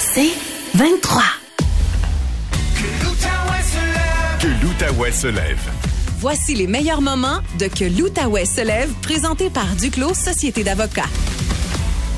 [0.00, 0.32] C'est
[0.74, 1.22] 23.
[4.40, 5.70] Que l'Outaouais se lève.
[6.18, 11.08] Voici les meilleurs moments de Que l'Outaouais se lève, présenté par Duclos Société d'avocats.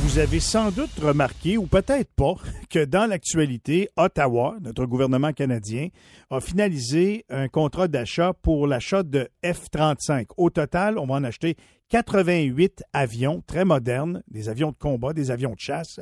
[0.03, 2.35] Vous avez sans doute remarqué, ou peut-être pas,
[2.71, 5.89] que dans l'actualité, Ottawa, notre gouvernement canadien,
[6.31, 10.29] a finalisé un contrat d'achat pour l'achat de F-35.
[10.39, 11.57] Au total, on va en acheter
[11.91, 16.01] 88 avions très modernes, des avions de combat, des avions de chasse.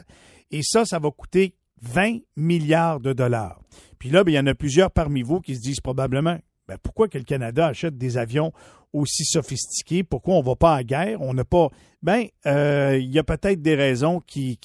[0.51, 3.61] Et ça, ça va coûter 20 milliards de dollars.
[3.98, 6.77] Puis là, ben, il y en a plusieurs parmi vous qui se disent probablement, ben,
[6.83, 8.53] pourquoi que le Canada achète des avions
[8.92, 10.03] aussi sophistiqués?
[10.03, 11.20] Pourquoi on ne va pas à guerre?
[11.20, 11.69] On n'a pas.
[12.03, 14.59] Ben, euh, il y a peut-être des raisons qui,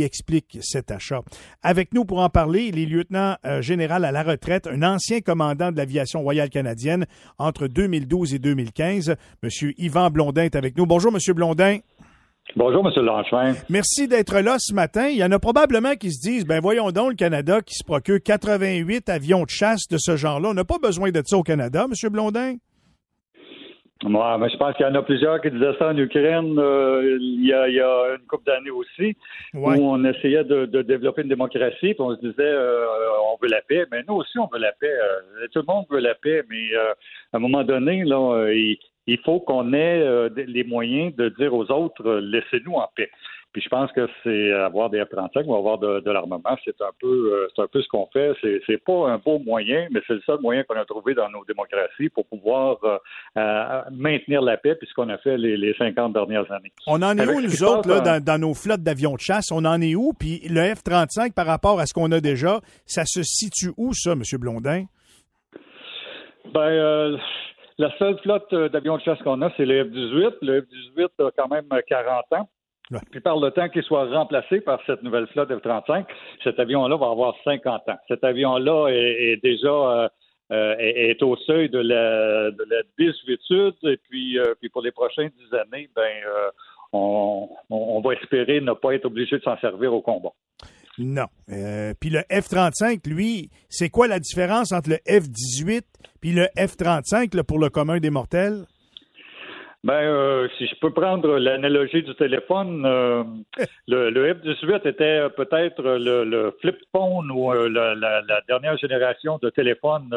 [0.00, 1.22] expliquent cet achat.
[1.62, 5.20] Avec nous pour en parler, il est lieutenant euh, général à la retraite, un ancien
[5.20, 7.06] commandant de l'aviation royale canadienne
[7.38, 9.14] entre 2012 et 2015.
[9.42, 10.84] Monsieur Yvan Blondin est avec nous.
[10.84, 11.78] Bonjour, Monsieur Blondin.
[12.56, 13.04] Bonjour, M.
[13.04, 13.54] Langevin.
[13.68, 15.08] Merci d'être là ce matin.
[15.08, 17.84] Il y en a probablement qui se disent, ben voyons donc, le Canada qui se
[17.84, 20.48] procure 88 avions de chasse de ce genre-là.
[20.50, 22.10] On n'a pas besoin de ça au Canada, M.
[22.10, 22.56] Blondin?
[24.02, 27.18] Moi, mais je pense qu'il y en a plusieurs qui disaient ça en Ukraine euh,
[27.20, 29.14] il, y a, une couple d'années aussi,
[29.52, 32.86] où on essayait de, développer une démocratie, puis on se disait euh,
[33.30, 33.84] on veut la paix.
[33.92, 34.90] Mais nous aussi, on veut la paix.
[34.90, 36.74] Euh, tout le monde veut la paix, mais
[37.32, 41.54] à un moment donné, là, il, il faut qu'on ait euh, les moyens de dire
[41.54, 43.10] aux autres euh, laissez-nous en paix.
[43.52, 47.32] Puis je pense que c'est avoir des F-35 ou avoir de, l'armement, c'est un peu
[47.34, 48.32] euh, c'est un peu ce qu'on fait.
[48.40, 51.28] C'est, c'est pas un beau moyen, mais c'est le seul moyen qu'on a trouvé dans
[51.30, 52.78] nos démocraties pour pouvoir
[53.90, 56.70] maintenir la paix, puisqu'on a fait les, les 50 dernières années.
[56.86, 59.50] On en est où, nous autres, là, dans, nos flottes d'avions de chasse?
[59.50, 60.12] On en est où?
[60.12, 64.12] Puis le F-35, par rapport à ce qu'on a déjà, ça se situe où, ça,
[64.12, 64.22] M.
[64.38, 64.84] Blondin?
[66.54, 67.18] Ben,
[67.80, 70.34] la seule flotte euh, d'avions de chasse qu'on a, c'est le F-18.
[70.42, 72.48] Le F-18 a quand même 40 ans.
[73.10, 76.04] Puis par le temps qu'il soit remplacé par cette nouvelle flotte F-35,
[76.44, 77.98] cet avion-là va avoir 50 ans.
[78.08, 80.08] Cet avion-là est, déjà euh,
[80.50, 83.76] euh, est, au seuil de la, de la désuétude.
[83.84, 86.12] Et puis, puis pour les prochaines dix années, ben
[86.92, 90.32] on, on, va espérer ne pas être obligé de s'en servir au combat.
[90.98, 91.26] Non.
[91.50, 95.82] Euh, puis le F-35, lui, c'est quoi la différence entre le F-18
[96.20, 98.66] puis le F-35 pour le commun des mortels?
[99.82, 103.24] Ben, euh, si je peux prendre l'analogie du téléphone, euh,
[103.88, 110.10] le, F-18 était peut-être le, flip phone ou euh, la, dernière génération de téléphone.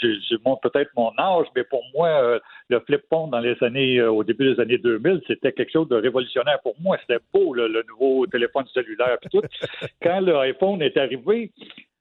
[0.00, 2.40] je, je montre peut-être mon âge, mais pour moi,
[2.70, 5.96] le flip phone dans les années, au début des années 2000, c'était quelque chose de
[5.96, 6.96] révolutionnaire pour moi.
[7.02, 9.42] C'était beau, le, nouveau téléphone cellulaire et tout.
[10.02, 11.52] Quand l'iPhone est arrivé,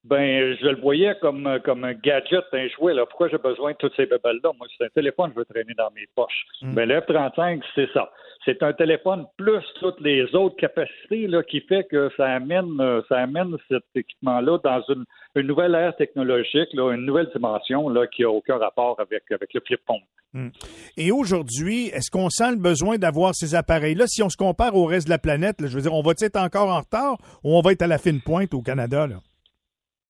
[0.04, 2.94] ben je le voyais comme comme un gadget, un jouet.
[2.94, 3.06] Là.
[3.06, 4.52] Pourquoi j'ai besoin de toutes ces bébelles-là?
[4.58, 6.46] Moi, c'est un téléphone que je veux traîner dans mes poches.
[6.62, 6.74] Mm.
[6.74, 8.12] Ben, le F-35, c'est ça.
[8.44, 13.20] C'est un téléphone plus toutes les autres capacités là, qui fait que ça amène ça
[13.20, 18.24] amène cet équipement-là dans une, une nouvelle ère technologique, là, une nouvelle dimension là, qui
[18.24, 20.02] n'a aucun rapport avec, avec le flip phone.
[20.34, 20.50] Mm.
[20.98, 24.06] Et aujourd'hui, est-ce qu'on sent le besoin d'avoir ces appareils-là?
[24.08, 26.38] Si on se compare au reste de la planète, je veux dire, on va être
[26.38, 29.06] encore en retard ou on va être à la fine pointe au Canada?
[29.06, 29.18] Là?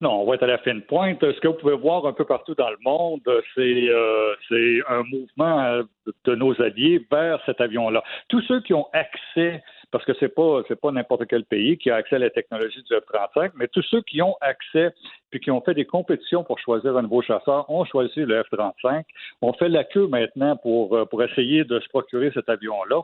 [0.02, 1.20] Non, on va être à la fine pointe.
[1.22, 3.22] Ce que vous pouvez voir un peu partout dans le monde,
[3.56, 4.34] c'est euh,
[4.90, 5.84] un mouvement
[6.26, 8.04] de nos alliés vers cet avion-là.
[8.28, 11.90] Tous ceux qui ont accès parce que c'est pas c'est pas n'importe quel pays qui
[11.90, 14.94] a accès à la technologie du F-35, mais tous ceux qui ont accès
[15.30, 19.04] puis qui ont fait des compétitions pour choisir un nouveau chasseur ont choisi le F-35.
[19.42, 23.02] On fait la queue maintenant pour euh, pour essayer de se procurer cet avion-là.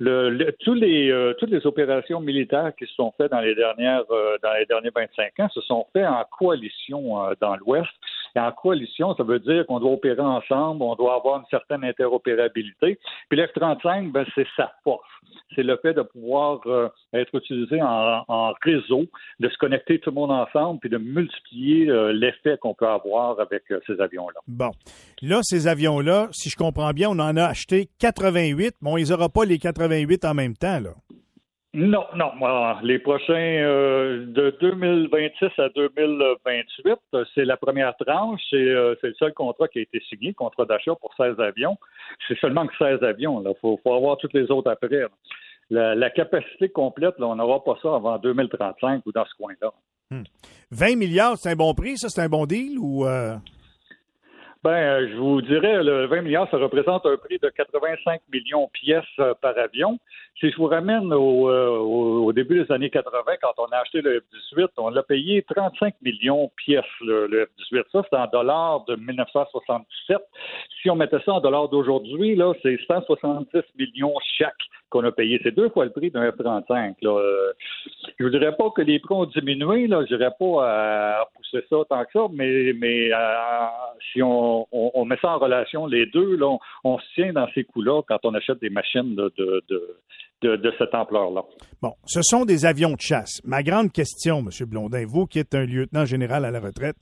[0.00, 4.04] Le, tous les euh, toutes les opérations militaires qui se sont faites dans les dernières
[4.10, 7.90] euh, dans les derniers 25 ans se sont faites en coalition dans l'Ouest.
[8.36, 11.84] Et en coalition, ça veut dire qu'on doit opérer ensemble, on doit avoir une certaine
[11.84, 12.98] interopérabilité.
[13.28, 15.06] Puis le F-35, ben, c'est sa force.
[15.54, 19.04] C'est le fait de pouvoir euh, être utilisé en, réseau,
[19.40, 23.38] de se connecter tout le monde ensemble, puis de multiplier euh, l'effet qu'on peut avoir
[23.38, 24.40] avec euh, ces avions-là.
[24.48, 24.70] Bon.
[25.22, 28.74] Là, ces avions-là, si je comprends bien, on en a acheté 88.
[28.82, 30.90] Bon, ils n'auront pas les 88 en même temps, là.
[31.74, 32.30] Non, non.
[32.84, 36.94] Les prochains euh, de 2026 à 2028,
[37.34, 38.40] c'est la première tranche.
[38.52, 41.76] Euh, c'est le seul contrat qui a été signé, contrat d'achat pour 16 avions.
[42.28, 43.42] C'est seulement que 16 avions.
[43.44, 45.02] Il faut, avoir toutes les autres après.
[45.68, 49.72] La, capacité complète, là, on n'aura pas ça avant 2035 ou dans ce coin-là.
[50.70, 50.96] 20 hmm.
[50.96, 52.08] milliards, c'est un bon prix, ça?
[52.08, 53.04] C'est un bon deal ou...
[53.04, 53.34] Euh?
[54.64, 58.70] Ben, je vous dirais, le 20 milliards, ça représente un prix de 85 millions de
[58.70, 59.98] pièces euh, par avion.
[60.40, 64.00] Si je vous ramène au, euh, au, début des années 80, quand on a acheté
[64.00, 67.82] le F-18, on l'a payé 35 millions de pièces, le, F-18.
[67.92, 70.16] Ça, c'est en dollars de 1977.
[70.80, 74.54] Si on mettait ça en dollars d'aujourd'hui, là, c'est 170 millions chaque
[74.94, 75.40] qu'on a payé.
[75.42, 76.94] C'est deux fois le prix d'un F-35.
[77.02, 77.52] Là.
[78.18, 79.88] Je ne dirais pas que les prix ont diminué.
[79.88, 80.02] Là.
[80.08, 83.10] Je dirais pas à pousser ça tant que ça, mais, mais
[84.12, 84.66] si on,
[85.04, 88.34] met ça en relation, les deux, là, on, se tient dans ces coûts-là quand on
[88.34, 91.42] achète des machines de, de, de, cette ampleur-là.
[91.82, 93.40] Bon, ce sont des avions de chasse.
[93.44, 94.48] Ma grande question, M.
[94.66, 96.96] Blondin, vous qui êtes un lieutenant général à la retraite,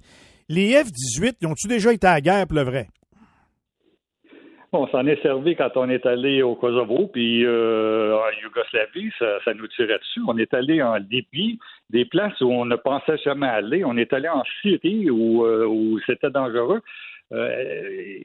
[0.49, 2.89] les F-18, ont-ils déjà été à la guerre, pour vrai?
[4.75, 9.53] On s'en est servi quand on est allé au Kosovo, puis euh, en Yougoslavie, ça,
[9.55, 10.23] nous tirait dessus.
[10.27, 11.59] On est allé en Libye,
[11.91, 13.85] des places où on ne pensait jamais aller.
[13.85, 16.81] On est allé en Syrie où, euh, où c'était dangereux.
[17.33, 18.19] Euh,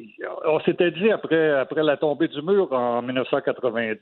[0.46, 4.02] on s'était dit après, après la tombée du mur en 1990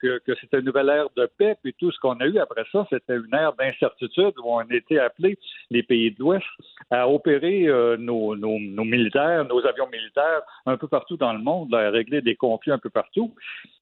[0.00, 2.64] que, que c'était une nouvelle ère de paix, puis tout ce qu'on a eu après
[2.72, 5.38] ça, c'était une ère d'incertitude où on était appelés,
[5.70, 6.46] les pays de l'Ouest,
[6.90, 11.74] à opérer euh, nos, nos, militaires, nos avions militaires un peu partout dans le monde,
[11.74, 13.34] à régler des conflits un peu partout.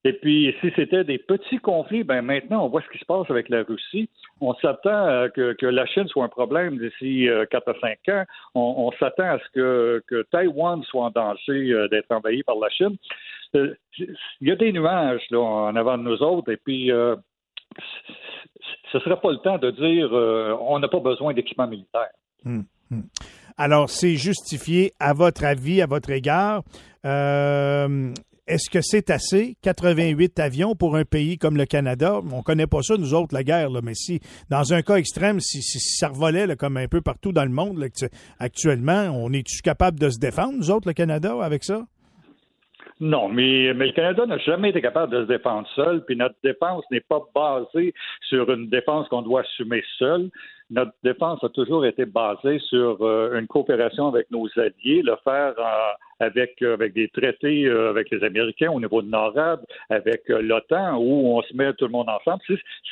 [0.05, 3.29] Et puis, si c'était des petits conflits, ben maintenant, on voit ce qui se passe
[3.29, 4.09] avec la Russie.
[4.41, 8.25] On s'attend que, que la Chine soit un problème d'ici 4 euh, à 5 ans.
[8.55, 12.57] On, on s'attend à ce que, que Taïwan soit en danger euh, d'être envahi par
[12.57, 12.97] la Chine.
[13.55, 17.17] Euh, il y a des nuages là, en avant de nous autres, et puis euh,
[18.93, 20.13] ce ne serait pas le temps de dire
[20.63, 22.11] on n'a pas besoin d'équipement militaire.
[22.45, 23.05] Hum, hum.
[23.59, 26.63] Alors, c'est justifié à votre avis, à votre égard.
[28.47, 32.21] Est-ce que c'est assez, 88 avions pour un pays comme le Canada?
[32.33, 34.21] On connaît pas ça, nous autres, la guerre, mais si,
[34.51, 37.85] dans un cas extrême, si, ça revolait comme un peu partout dans le monde,
[38.39, 41.83] actuellement, on est-tu capable de se défendre, nous autres, le Canada, avec ça?
[43.01, 46.85] Non, mais, le Canada n'a jamais été capable de se défendre seul, puis notre défense
[46.91, 47.93] n'est pas basée
[48.29, 50.31] sur une défense qu'on doit assumer seul.
[50.71, 55.55] Notre défense a toujours été basée sur euh, une coopération avec nos alliés, le faire
[56.21, 59.61] avec, euh, avec des traités euh, avec les Américains au niveau de NORAD,
[59.91, 62.43] avec l'OTAN, où on se met tout le monde ensemble.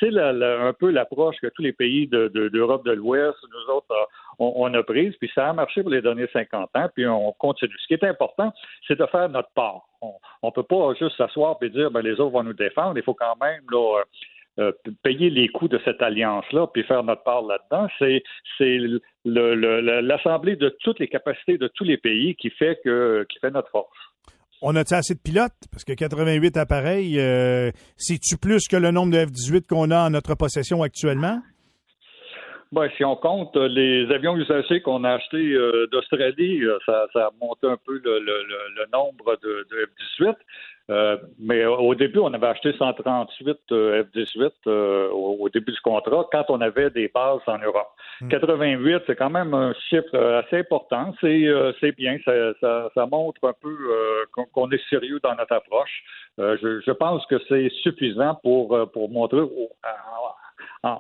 [0.01, 4.73] C'est un peu l'approche que tous les pays d'Europe de, de l'Ouest, nous autres, on,
[4.75, 7.75] a prise, puis ça a marché pour les derniers 50 ans, puis on continue.
[7.81, 8.53] Ce qui est important,
[8.87, 9.83] c'est de faire notre part.
[10.03, 12.97] On ne peut pas juste s'asseoir et dire ben, les autres vont nous défendre.
[12.97, 14.03] Il faut quand même là,
[14.59, 14.73] euh,
[15.03, 17.89] payer les coûts de cette alliance-là, puis faire notre part là-dedans.
[17.99, 18.23] C'est,
[19.25, 23.71] l'assemblée de toutes les capacités de tous les pays qui fait que qui fait notre
[23.71, 23.97] force.
[24.63, 25.53] On a-tu assez de pilotes?
[25.71, 30.11] Parce que 88 appareils, euh, c'est-tu plus que le nombre de F-18 qu'on a en
[30.11, 31.41] notre possession actuellement?
[32.75, 37.07] Ben, si on compte euh, les avions usagés qu'on a achetés euh, d'Australie, euh, ça,
[37.13, 39.65] ça monte un peu le, nombre de,
[40.19, 40.35] F-18.
[41.39, 44.69] Mais au début, on avait acheté 138 F-18
[45.11, 47.91] au, début du contrat quand on avait des bases en Europe.
[48.31, 49.01] 88, hmm.
[49.07, 51.15] c'est quand même un chiffre assez important.
[51.21, 53.77] C'est bien, ça, montre un peu
[54.53, 56.03] qu'on est sérieux dans notre approche.
[56.39, 59.41] Je, pense que c'est suffisant pour, pour montrer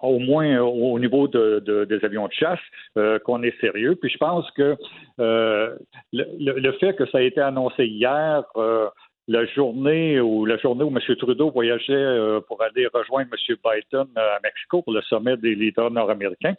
[0.02, 2.58] au moins au niveau des avions de chasse,
[2.96, 3.96] euh, qu'on est sérieux.
[3.96, 4.76] Puis je pense que
[5.20, 5.74] euh,
[6.12, 8.88] le, fait que ça a été annoncé hier, euh,
[9.26, 11.16] la journée où la journée où M.
[11.16, 13.56] Trudeau voyageait pour aller rejoindre M.
[13.64, 16.54] Biden à Mexico pour le sommet des leaders nord-américains,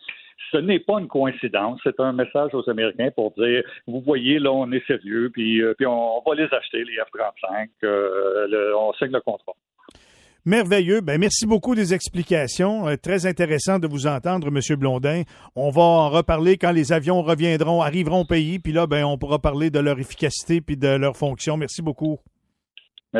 [0.51, 1.79] ce n'est pas une coïncidence.
[1.83, 5.85] C'est un message aux Américains pour dire vous voyez, là, on est sérieux, puis, puis
[5.85, 7.69] on, va les acheter, les F-35.
[8.75, 9.53] on signe le contrat.
[10.47, 11.01] Merveilleux.
[11.01, 12.87] Ben, merci beaucoup des explications.
[12.87, 14.77] Euh, très intéressant de vous entendre, M.
[14.77, 15.23] Blondin.
[15.55, 18.59] On va en reparler quand les avions reviendront, arriveront au pays.
[18.59, 21.57] Puis là, ben, on pourra parler de leur efficacité puis de leur fonction.
[21.57, 22.19] Merci beaucoup.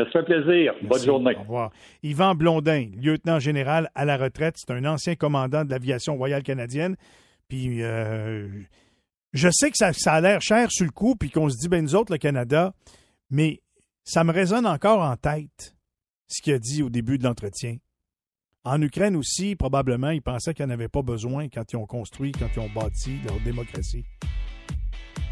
[0.03, 0.73] Ça fait plaisir.
[0.83, 1.35] Bonne journée.
[1.37, 1.71] Au revoir.
[2.03, 4.55] Yvan Blondin, lieutenant général à la retraite.
[4.57, 6.97] C'est un ancien commandant de l'aviation royale canadienne.
[7.47, 8.49] Puis, euh,
[9.33, 11.69] je sais que ça, ça a l'air cher sur le coup, puis qu'on se dit,
[11.69, 12.73] ben, nous autres, le Canada,
[13.29, 13.61] mais
[14.03, 15.75] ça me résonne encore en tête
[16.27, 17.77] ce qu'il a dit au début de l'entretien.
[18.63, 22.31] En Ukraine aussi, probablement, ils pensaient qu'ils n'en avaient pas besoin quand ils ont construit,
[22.31, 24.03] quand ils ont bâti leur démocratie.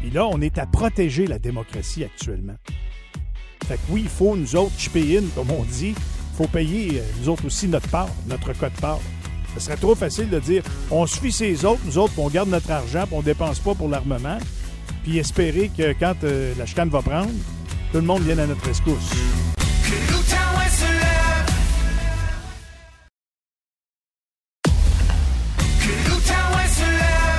[0.04, 2.56] Et là, on est à protéger la démocratie actuellement.
[3.66, 6.98] Fait que oui, il faut, nous autres, chip in, comme on dit, il faut payer,
[6.98, 9.00] euh, nous autres aussi, notre part, notre code part.
[9.54, 12.70] Ce serait trop facile de dire on suit ces autres, nous autres, on garde notre
[12.70, 14.38] argent, puis on dépense pas pour l'armement,
[15.02, 17.30] puis espérer que quand euh, la chicane va prendre,
[17.92, 19.10] tout le monde vienne à notre rescousse.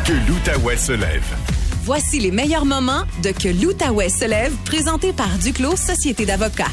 [0.06, 1.65] Que l'Outaouais se lève.
[1.86, 6.72] Voici les meilleurs moments de Que l'Outaouais se lève, présenté par Duclos Société d'avocats.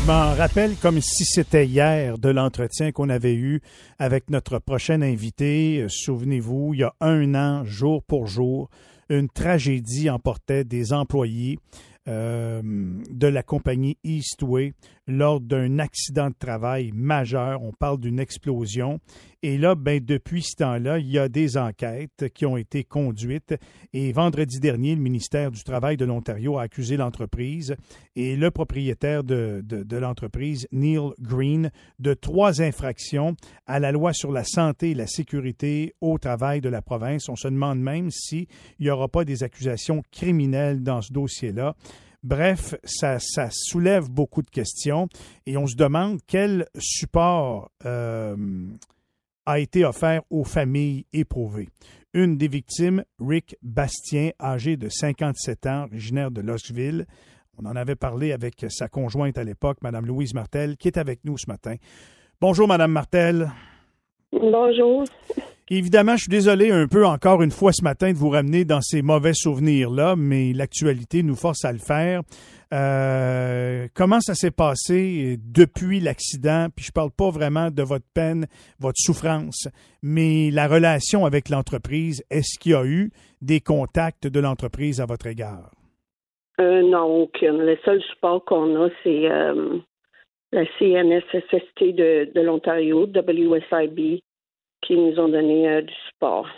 [0.00, 3.60] Je m'en rappelle comme si c'était hier de l'entretien qu'on avait eu
[4.00, 5.86] avec notre prochain invité.
[5.88, 8.70] Souvenez-vous, il y a un an, jour pour jour,
[9.08, 11.60] une tragédie emportait des employés
[12.08, 14.72] euh, de la compagnie Eastway
[15.08, 17.62] lors d'un accident de travail majeur.
[17.62, 19.00] On parle d'une explosion.
[19.42, 23.54] Et là, ben, depuis ce temps-là, il y a des enquêtes qui ont été conduites.
[23.92, 27.74] Et vendredi dernier, le ministère du Travail de l'Ontario a accusé l'entreprise
[28.16, 33.36] et le propriétaire de, de, l'entreprise, Neil Green, de trois infractions
[33.66, 37.28] à la loi sur la santé et la sécurité au travail de la province.
[37.28, 38.46] On se demande même s'il
[38.80, 41.76] n'y aura pas des accusations criminelles dans ce dossier-là.
[42.22, 43.18] Bref, ça,
[43.50, 45.08] soulève beaucoup de questions
[45.46, 48.36] et on se demande quel support euh,
[49.46, 51.68] a été offert aux familles éprouvées.
[52.14, 57.06] Une des victimes, Rick Bastien, âgé de 57 ans, originaire de Losville,
[57.60, 61.24] on en avait parlé avec sa conjointe à l'époque, Mme Louise Martel, qui est avec
[61.24, 61.74] nous ce matin.
[62.40, 63.50] Bonjour, Mme Martel.
[64.32, 65.04] Bonjour.
[65.70, 68.80] Évidemment, je suis désolé un peu encore une fois ce matin de vous ramener dans
[68.80, 72.22] ces mauvais souvenirs-là, mais l'actualité nous force à le faire.
[72.72, 76.68] Euh, comment ça s'est passé depuis l'accident?
[76.74, 78.46] Puis je parle pas vraiment de votre peine,
[78.78, 79.68] votre souffrance,
[80.02, 82.24] mais la relation avec l'entreprise.
[82.30, 83.10] Est-ce qu'il y a eu
[83.42, 85.70] des contacts de l'entreprise à votre égard?
[86.60, 87.52] Euh, non, aucun.
[87.52, 89.78] Le seul support qu'on a, c'est euh,
[90.52, 94.22] la CNSST de, de l'Ontario, WSIB,
[94.82, 96.48] qui nous ont donné euh, du support.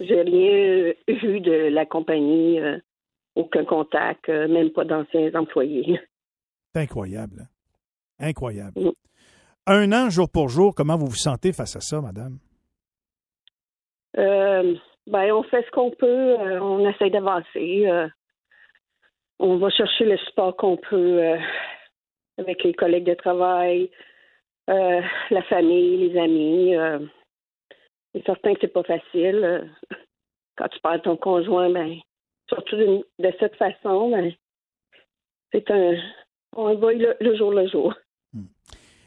[0.00, 2.78] J'ai rien vu de la compagnie, euh,
[3.34, 6.00] aucun contact, euh, même pas d'anciens employés.
[6.74, 7.42] C'est incroyable.
[7.42, 8.28] Hein?
[8.28, 8.80] Incroyable.
[8.80, 8.90] Mm.
[9.66, 12.38] Un an, jour pour jour, comment vous vous sentez face à ça, madame?
[14.16, 16.36] ben, on fait ce qu'on peut.
[16.60, 17.86] on essaie d'avancer.
[19.38, 21.36] on va chercher le support qu'on peut
[22.38, 23.90] avec les collègues de travail,
[24.70, 26.74] euh, la famille, les amis.
[26.74, 26.98] Euh,
[28.12, 29.40] c'est certain que c'est pas facile.
[29.42, 29.64] Euh,
[30.56, 31.96] quand tu parles de ton conjoint, ben,
[32.48, 34.32] surtout de, cette façon, ben,
[35.52, 35.94] c'est un.
[36.56, 37.94] On va le, le jour le jour.
[38.32, 38.46] Hmm.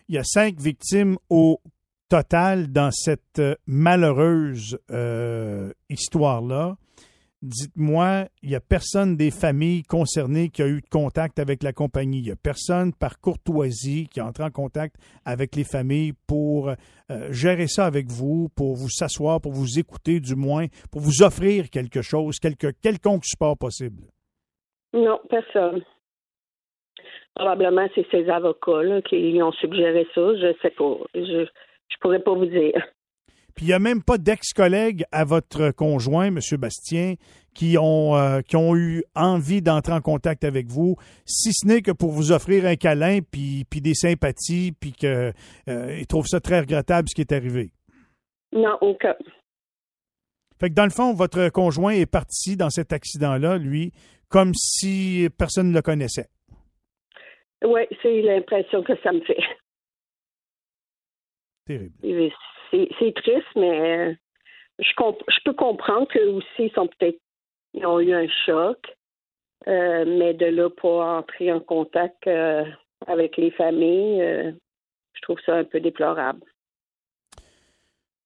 [0.10, 1.60] Il y a cinq victimes au
[2.10, 4.80] total dans cette malheureuse
[5.90, 6.78] histoire-là.
[7.44, 11.72] Dites-moi, il n'y a personne des familles concernées qui a eu de contact avec la
[11.72, 12.18] compagnie.
[12.18, 16.74] Il n'y a personne par courtoisie qui entre en contact avec les familles pour euh,
[17.32, 21.70] gérer ça avec vous, pour vous s'asseoir, pour vous écouter du moins, pour vous offrir
[21.70, 24.08] quelque chose, quelque, quelconque support possible.
[24.94, 25.84] Non, personne.
[27.36, 30.36] Probablement, c'est ces avocats qui ont suggéré ça.
[30.38, 30.98] Je sais pas.
[31.14, 31.46] Je ne
[32.02, 32.82] pourrais pas vous dire.
[33.58, 36.40] Puis il n'y a même pas d'ex-collègues à votre conjoint, M.
[36.60, 37.16] Bastien,
[37.56, 40.96] qui ont, euh, qui ont eu envie d'entrer en contact avec vous,
[41.26, 45.34] si ce n'est que pour vous offrir un câlin, puis, puis des sympathies, puis qu'ils
[45.70, 47.72] euh, trouvent ça très regrettable ce qui est arrivé.
[48.54, 49.16] Non, aucun.
[50.60, 53.92] Fait que dans le fond, votre conjoint est parti dans cet accident-là, lui,
[54.30, 56.30] comme si personne ne le connaissait.
[57.66, 59.42] Oui, c'est l'impression que ça me fait.
[61.66, 62.32] Terrible
[62.72, 64.16] c'est triste, mais
[64.80, 67.20] je, je peux comprendre qu'eux aussi, ils sont peut-être
[67.74, 68.78] ils ont eu un choc,
[69.68, 72.64] euh, mais de là pas entrer en contact euh,
[73.06, 74.52] avec les familles, euh,
[75.14, 76.42] je trouve ça un peu déplorable.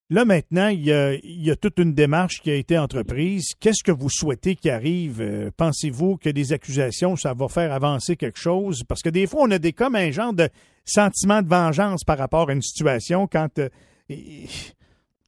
[0.10, 3.53] Là, maintenant, il y, a, toute une démarche qui a été entreprise.
[3.62, 5.51] Qu'est-ce que vous souhaitez qu'il arrive?
[5.55, 8.83] Pensez-vous que des accusations, ça va faire avancer quelque chose?
[8.89, 10.50] Parce que des fois, on a des comme un genre de
[10.83, 13.62] sentiment de vengeance par rapport à une situation quand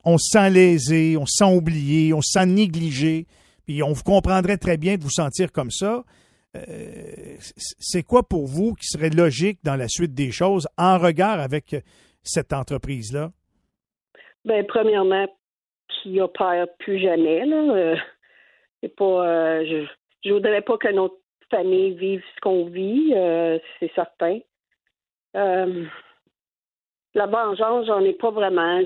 [0.06, 3.25] on se sent lésé, on se sent oublié, on se sent négligé,
[3.66, 6.04] puis on vous comprendrait très bien de vous sentir comme ça.
[6.56, 7.36] Euh,
[7.80, 11.75] c'est quoi pour vous qui serait logique dans la suite des choses en regard avec
[12.22, 13.32] cette entreprise-là?
[14.46, 15.28] Bien, premièrement,
[15.90, 17.46] qu'il opère plus jamais.
[17.46, 17.56] Là.
[17.56, 17.96] Euh,
[18.98, 19.88] pas, euh,
[20.24, 21.16] je ne voudrais pas que notre
[21.50, 23.13] famille vive ce qu'on vit,
[23.80, 24.40] c'est certain.
[27.15, 28.79] La vengeance, j'en ai pas vraiment.
[28.79, 28.82] Je,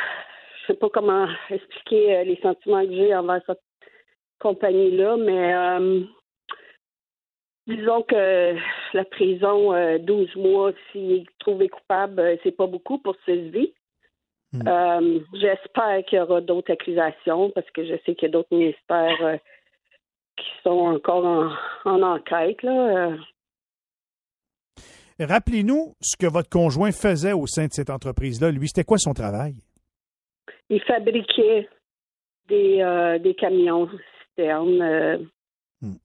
[0.00, 3.60] ne sais pas comment expliquer euh, les sentiments que j'ai envers cette
[4.38, 6.00] compagnie-là, mais euh,
[7.66, 8.56] disons que
[8.94, 13.74] la prison, 12 euh, mois, s'il est trouvé coupable, c'est pas beaucoup pour Sylvie.
[14.52, 15.20] Hmm.
[15.34, 19.38] J'espère qu'il y aura d'autres accusations parce que je sais qu'il y a d'autres ministères
[20.36, 22.62] qui sont encore en, en enquête.
[22.62, 23.16] Là.
[25.24, 28.50] Rappelez-nous ce que votre conjoint faisait au sein de cette entreprise-là.
[28.50, 29.54] Lui, c'était quoi son travail?
[30.68, 31.68] Il fabriquait
[32.48, 33.88] des, euh, des camions
[34.36, 35.18] citernes euh,
[35.82, 35.96] Hmm.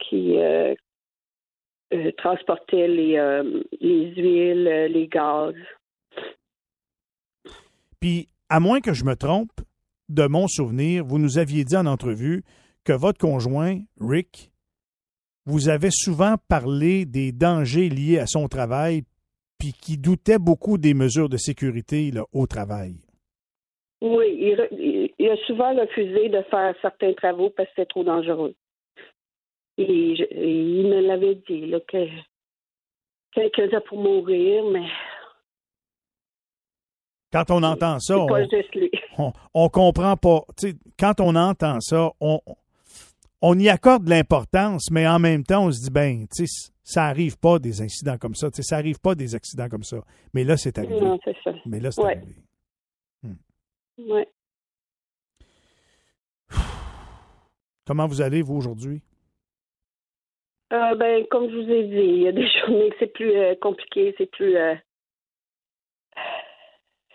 [0.00, 0.74] qui euh,
[1.94, 3.42] euh, transportaient les,
[3.80, 5.54] les huiles, les gaz.
[8.00, 9.52] Puis, à moins que je me trompe,
[10.08, 12.42] de mon souvenir, vous nous aviez dit en entrevue
[12.82, 14.49] que votre conjoint, Rick,
[15.46, 19.02] vous avait souvent parlé des dangers liés à son travail,
[19.58, 22.94] puis qui doutait beaucoup des mesures de sécurité là, au travail.
[24.02, 27.86] Oui, il, re- il- il a souvent refusé de faire certains travaux parce que c'était
[27.88, 28.54] trop dangereux.
[29.76, 32.06] Et je- et il me l'avait dit, là, que
[33.32, 34.86] quelques heures pour mourir, mais
[37.32, 38.26] Quand on entend ça, on,
[39.18, 40.40] on, on comprend pas.
[40.98, 42.40] Quand on entend ça, on,
[43.42, 46.70] on y accorde de l'importance, mais en même temps, on se dit, ben, tu sais,
[46.82, 48.50] ça arrive pas des incidents comme ça.
[48.50, 49.98] Tu sais, ça arrive pas des accidents comme ça.
[50.34, 51.00] Mais là, c'est arrivé.
[51.00, 51.52] Non, c'est ça.
[51.66, 52.16] Mais là, c'est Ouais.
[52.16, 52.34] arrivé.
[53.98, 54.28] Ouais.
[57.86, 59.02] Comment vous allez, vous, aujourd'hui?
[60.72, 63.34] Euh, ben, comme je vous ai dit, il y a des journées que c'est plus
[63.36, 64.74] euh, compliqué, c'est plus euh,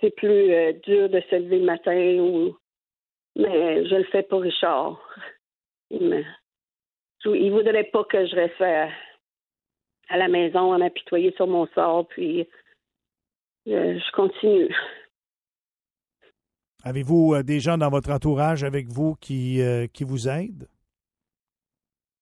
[0.01, 2.57] c'est plus euh, dur de se lever le matin ou
[3.37, 4.99] mais je le fais pour Richard.
[5.91, 6.23] Il me
[7.33, 8.89] il voudrait pas que je reste à,
[10.09, 12.47] à la maison en apitoyé sur mon sort, puis
[13.67, 14.69] euh, je continue.
[16.83, 20.67] Avez-vous euh, des gens dans votre entourage avec vous qui, euh, qui vous aident?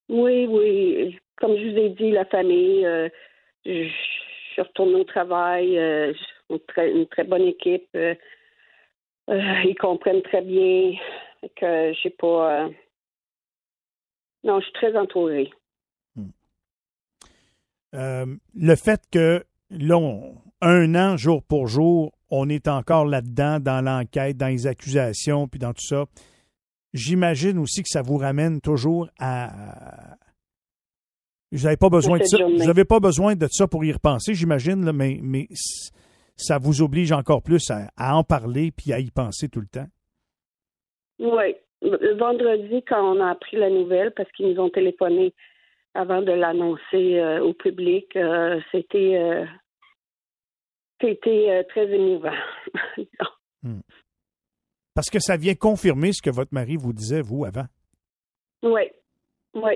[0.08, 1.20] Oui, oui.
[1.36, 3.10] Comme je vous ai dit, la famille, je,
[3.66, 3.90] je
[4.54, 5.76] suis retournée au travail.
[6.50, 7.90] une, très, une très bonne équipe.
[9.28, 10.94] ils comprennent très bien
[11.56, 12.70] que j'ai pas.
[14.44, 15.52] Non, je suis très entourée.
[17.96, 23.60] Euh, le fait que, là, on- un an, jour pour jour, on est encore là-dedans,
[23.60, 26.06] dans l'enquête, dans les accusations, puis dans tout ça,
[26.94, 30.18] j'imagine aussi que ça vous ramène toujours à...
[31.52, 32.38] Vous n'avez pas besoin de ça.
[32.40, 32.58] journée.
[32.58, 35.48] Vous n'avez pas besoin de ça pour y repenser, j'imagine, mais, mais
[36.36, 39.68] ça vous oblige encore plus à, à en parler puis à y penser tout le
[39.68, 39.88] temps.
[41.20, 41.56] Oui.
[41.84, 45.34] Le vendredi, quand on a appris la nouvelle, parce qu'ils nous ont téléphoné
[45.94, 49.46] avant de l'annoncer euh, au public, euh, c'était euh,
[51.02, 52.34] c'était très émouvant.
[54.96, 57.66] Parce que ça vient confirmer ce que votre mari vous disait, vous, avant.
[58.62, 58.92] oui.
[59.56, 59.74] Oui.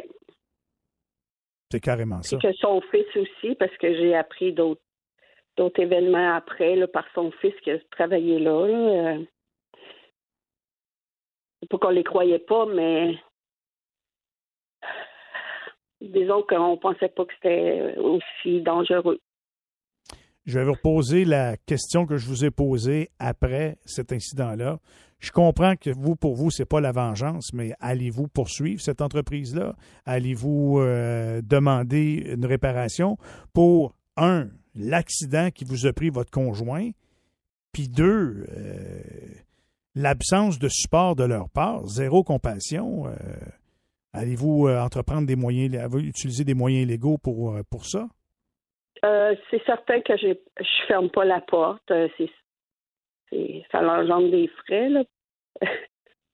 [1.72, 2.38] C'est carrément ça.
[2.38, 4.82] Que son fils aussi, parce que j'ai appris d'autres
[5.58, 8.68] d'autres événements après là, par son fils qui a travaillé là.
[8.68, 9.18] là.
[11.70, 13.16] Pas qu'on les croyait pas, mais
[16.02, 19.20] disons qu'on pensait pas que c'était aussi dangereux.
[20.46, 24.80] Je vais vous reposer la question que je vous ai posée après cet incident-là.
[25.20, 29.76] Je comprends que vous, pour vous, c'est pas la vengeance, mais allez-vous poursuivre cette entreprise-là?
[30.06, 33.18] Allez-vous euh, demander une réparation
[33.54, 36.92] pour, un, l'accident qui vous a pris votre conjoint,
[37.74, 39.02] puis deux, euh,
[39.98, 43.08] l'absence de support de leur part, zéro compassion.
[43.08, 43.12] euh,
[44.14, 48.08] allez-vous euh, entreprendre des moyens, utiliser des moyens légaux pour, euh, pour ça?
[49.06, 50.34] Euh, c'est certain que je
[50.88, 51.92] ferme pas la porte.
[53.72, 54.90] Ça engendre des frais.
[54.90, 55.04] Là.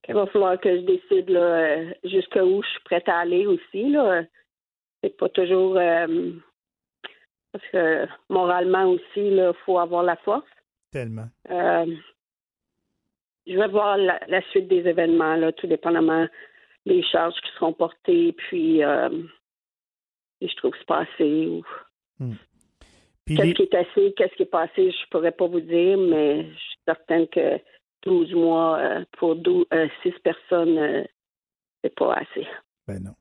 [0.08, 3.90] Il va falloir que je décide là, jusqu'où je suis prête à aller aussi.
[3.90, 4.24] Là.
[5.02, 6.32] C'est pas toujours euh,
[7.52, 10.48] parce que moralement aussi, il faut avoir la force.
[10.92, 11.28] Tellement.
[11.50, 11.86] Euh,
[13.48, 16.28] je vais voir la, la suite des événements, là, tout dépendamment
[16.86, 19.10] des charges qui seront portées, puis euh,
[20.42, 21.64] si je trouve que c'est pas assez ou
[23.26, 25.98] Puis Qu'est-ce les- qui est assez, qu'est-ce qui est passé, je pourrais pas vous dire,
[25.98, 27.60] mais je suis certaine que
[28.06, 31.04] 12 mois euh, pour 12, euh, 6 personnes, euh,
[31.84, 32.46] c'est pas assez.
[32.88, 33.14] Ben non.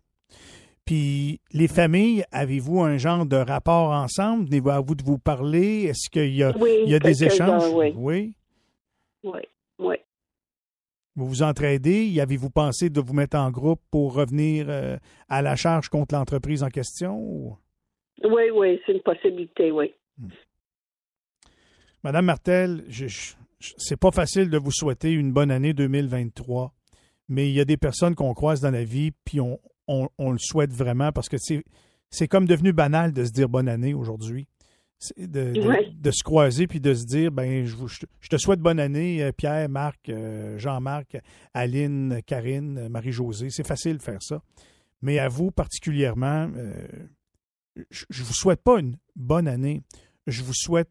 [0.85, 4.47] Puis les familles, avez-vous un genre de rapport ensemble?
[4.47, 5.85] Venez-vous à vous de vous parler?
[5.85, 7.71] Est-ce qu'il y a, Oui, il y a des échanges?
[7.73, 7.93] oui.
[7.97, 8.35] oui.
[9.23, 9.41] Oui,
[9.79, 9.97] oui.
[11.15, 12.07] Vous vous entraidez?
[12.07, 14.97] Y avez-vous pensé de vous mettre en groupe pour revenir euh,
[15.29, 17.19] à la charge contre l'entreprise en question?
[17.19, 17.57] ou-
[18.25, 19.93] Oui, oui, c'est une possibilité, oui.
[22.05, 26.73] Madame Martel, je, je- je- c'est pas facile de vous souhaiter une bonne année 2023,
[27.29, 30.31] mais il y a des personnes qu'on croise dans la vie, puis on, on- on
[30.33, 34.49] le souhaite vraiment parce que c'est comme devenu banal de se dire bonne année aujourd'hui.
[35.17, 35.91] De, de- Ouais.
[35.95, 39.23] de se croiser puis de se dire ben je, vous- je te- souhaite bonne année
[39.23, 41.17] euh, Pierre, Marc, euh, Jean-Marc,
[41.55, 43.51] Aline, Karine, Marie-Josée.
[43.51, 44.41] C'est facile de faire ça.
[45.01, 46.87] Mais à vous particulièrement, euh,
[47.91, 49.83] je ne vous souhaite pas une bonne année.
[50.27, 50.91] Je vous souhaite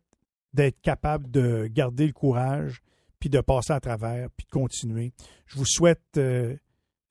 [0.53, 2.81] d'être capable de garder le courage
[3.19, 5.13] puis de passer à travers, puis de continuer.
[5.45, 6.55] Je vous souhaite euh,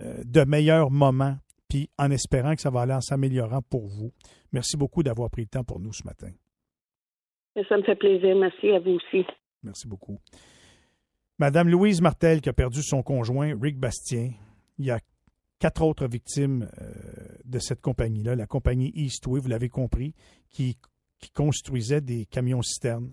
[0.01, 4.13] de meilleurs moments, puis en espérant que ça va aller en s'améliorant pour vous.
[4.53, 6.31] Merci beaucoup d'avoir pris le temps pour nous ce matin.
[7.55, 8.37] Ça me fait plaisir.
[8.37, 9.27] Merci à vous aussi.
[9.63, 10.19] Merci beaucoup.
[11.39, 14.33] Madame Louise Martel, qui a perdu son conjoint, Rick Bastien.
[14.79, 15.01] Il y a
[15.59, 16.91] quatre autres victimes euh,
[17.45, 20.15] de cette compagnie-là, la compagnie Eastway, vous l'avez compris,
[20.49, 20.77] qui,
[21.35, 23.13] construisait des camions-citernes.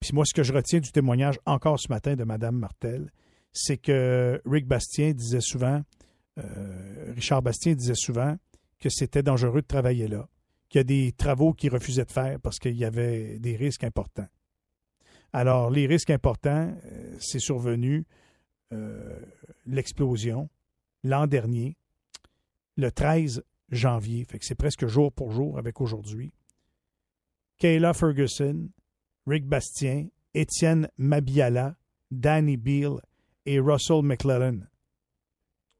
[0.00, 3.10] Puis moi, ce que je retiens du témoignage encore ce matin de Madame Martel,
[3.52, 5.80] c'est que Rick Bastien disait souvent,
[6.38, 8.36] euh, Richard Bastien disait souvent
[8.78, 10.28] que c'était dangereux de travailler là,
[10.68, 13.84] qu'il y a des travaux qu'il refusait de faire parce qu'il y avait des risques
[13.84, 14.28] importants.
[15.32, 18.04] Alors, les risques importants, euh, c'est survenu
[18.72, 19.20] euh,
[19.66, 20.48] l'explosion
[21.04, 21.76] l'an dernier,
[22.76, 24.24] le 13 janvier.
[24.24, 26.32] Fait que c'est presque jour pour jour avec aujourd'hui.
[27.58, 28.70] Kayla Ferguson,
[29.26, 31.76] Rick Bastien, Étienne Mabiala,
[32.10, 33.00] Danny Beal
[33.44, 34.60] et Russell McClellan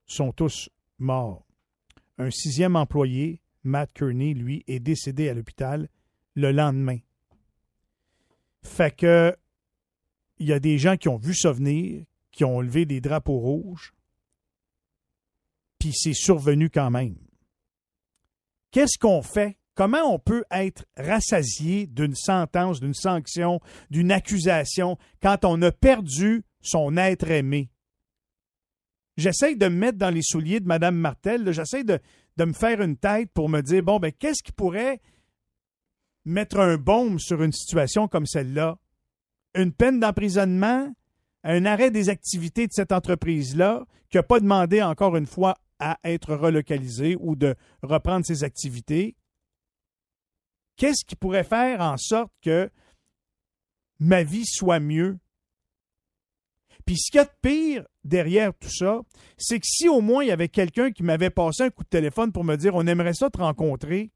[0.06, 1.46] sont tous morts.
[2.18, 5.88] Un sixième employé, Matt Kearney, lui, est décédé à l'hôpital
[6.34, 6.98] le lendemain.
[8.62, 9.36] Fait que
[10.38, 13.38] il y a des gens qui ont vu ça venir, qui ont levé des drapeaux
[13.38, 13.92] rouges,
[15.78, 17.16] puis c'est survenu quand même.
[18.70, 19.58] Qu'est-ce qu'on fait?
[19.74, 26.44] Comment on peut être rassasié d'une sentence, d'une sanction, d'une accusation quand on a perdu
[26.60, 27.70] son être aimé?
[29.16, 31.98] J'essaie de me mettre dans les souliers de Mme Martel, j'essaie de,
[32.38, 35.00] de me faire une tête pour me dire, bon, ben, qu'est-ce qui pourrait
[36.24, 38.78] mettre un baume sur une situation comme celle-là?
[39.54, 40.94] Une peine d'emprisonnement,
[41.42, 45.98] un arrêt des activités de cette entreprise-là, qui n'a pas demandé encore une fois à
[46.04, 49.16] être relocalisé ou de reprendre ses activités.
[50.76, 52.70] Qu'est-ce qui pourrait faire en sorte que
[53.98, 55.18] ma vie soit mieux?
[56.88, 59.02] Puis ce qu'il y a de pire derrière tout ça,
[59.36, 61.88] c'est que si au moins il y avait quelqu'un qui m'avait passé un coup de
[61.90, 64.10] téléphone pour me dire on aimerait ça te rencontrer,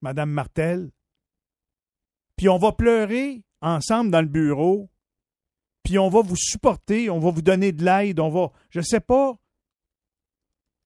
[0.00, 0.90] Madame Martel,
[2.36, 4.88] puis on va pleurer ensemble dans le bureau,
[5.82, 9.00] puis on va vous supporter, on va vous donner de l'aide, on va, je sais
[9.00, 9.36] pas,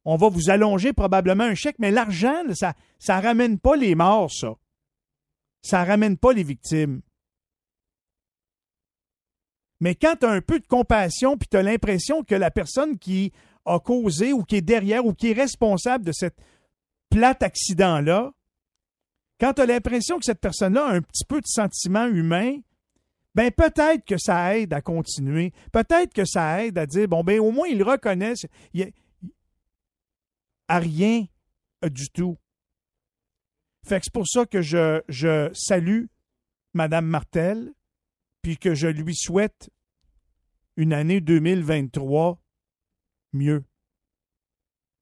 [0.04, 2.74] on va vous allonger probablement un chèque, mais l'argent, ça
[3.08, 4.56] ne ramène pas les morts, ça.
[5.62, 7.02] Ça ne ramène pas les victimes.
[9.80, 12.98] Mais quand tu as un peu de compassion, puis tu as l'impression que la personne
[12.98, 13.32] qui
[13.64, 16.36] a causé ou qui est derrière ou qui est responsable de cet
[17.10, 18.32] plat accident-là,
[19.38, 22.56] quand tu as l'impression que cette personne-là a un petit peu de sentiment humain,
[23.34, 25.52] ben peut-être que ça aide à continuer.
[25.72, 28.46] Peut-être que ça aide à dire, bon, ben au moins ils reconnaissent
[30.68, 31.26] à rien
[31.82, 32.38] du tout.
[33.86, 36.06] Fait que c'est pour ça que je, je salue
[36.72, 37.72] Mme Martel,
[38.46, 39.70] puis que je lui souhaite
[40.76, 42.38] une année 2023
[43.32, 43.64] mieux,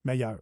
[0.02, 0.38] meilleure.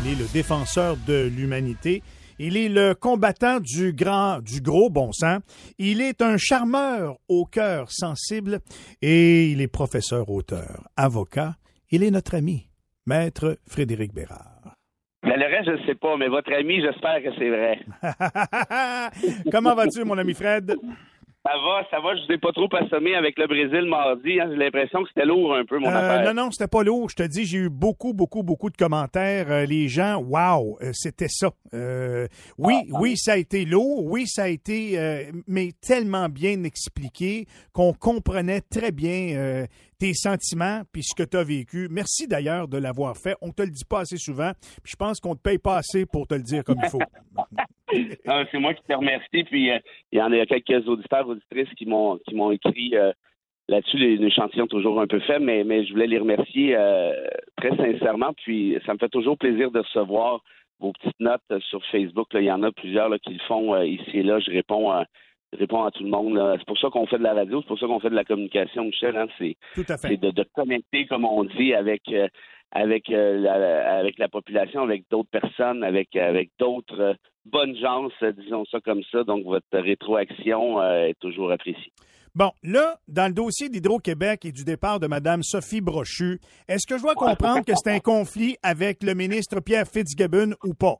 [0.00, 2.02] Il est le défenseur de l'humanité.
[2.40, 5.40] Il est le combattant du grand, du gros bon sens.
[5.78, 8.58] Il est un charmeur au cœur sensible
[9.02, 11.54] et il est professeur, auteur, avocat.
[11.92, 12.68] Il est notre ami,
[13.06, 14.51] maître Frédéric Bérard.
[15.22, 17.78] Mais le reste, je ne sais pas, mais votre ami, j'espère que c'est vrai.
[19.52, 20.74] Comment vas-tu, mon ami Fred?
[21.44, 22.14] Ça va, ça va.
[22.14, 24.40] Je vous ai pas trop assommé avec le Brésil mardi.
[24.40, 24.48] Hein.
[24.50, 26.32] J'ai l'impression que c'était lourd un peu, mon euh, affaire.
[26.32, 27.10] Non, non, c'était pas lourd.
[27.10, 29.50] Je te dis, j'ai eu beaucoup, beaucoup, beaucoup de commentaires.
[29.50, 31.50] Euh, les gens, waouh, c'était ça.
[31.74, 34.04] Euh, oui, ah, oui, ça a été lourd.
[34.04, 34.96] Oui, ça a été,
[35.48, 39.66] mais tellement bien expliqué qu'on comprenait très bien
[40.02, 41.86] tes sentiments puis ce que tu as vécu.
[41.88, 43.36] Merci d'ailleurs de l'avoir fait.
[43.40, 44.50] On te le dit pas assez souvent.
[44.82, 46.98] Puis je pense qu'on te paye pas assez pour te le dire comme il faut.
[48.50, 49.44] c'est moi qui te remercie.
[49.44, 49.78] Puis euh,
[50.10, 53.12] il y en a quelques auditeurs, auditrices qui m'ont qui m'ont écrit euh,
[53.68, 57.12] là-dessus les, échantillons toujours un peu faibles, mais, mais je voulais les remercier euh,
[57.56, 58.32] très sincèrement.
[58.42, 60.42] Puis ça me fait toujours plaisir de recevoir
[60.80, 62.26] vos petites notes sur Facebook.
[62.34, 64.40] Il y en a plusieurs qui le font ici et là.
[64.40, 64.90] Je réponds
[65.52, 66.38] à réponds à tout le monde.
[66.58, 68.24] C'est pour ça qu'on fait de la radio, c'est pour ça qu'on fait de la
[68.24, 69.16] communication, Michel.
[69.16, 69.26] Hein.
[69.38, 72.10] C'est, de, de, connecter, comme on dit, avec
[72.72, 78.08] avec euh, la, avec la population, avec d'autres personnes, avec avec d'autres euh, bonnes gens,
[78.38, 79.24] disons ça comme ça.
[79.24, 81.92] Donc votre rétroaction euh, est toujours appréciée.
[82.34, 86.96] Bon, là, dans le dossier d'Hydro-Québec et du départ de Mme Sophie Brochu, est-ce que
[86.96, 90.96] je dois comprendre que c'est un conflit avec le ministre Pierre Fitzgibbon ou pas?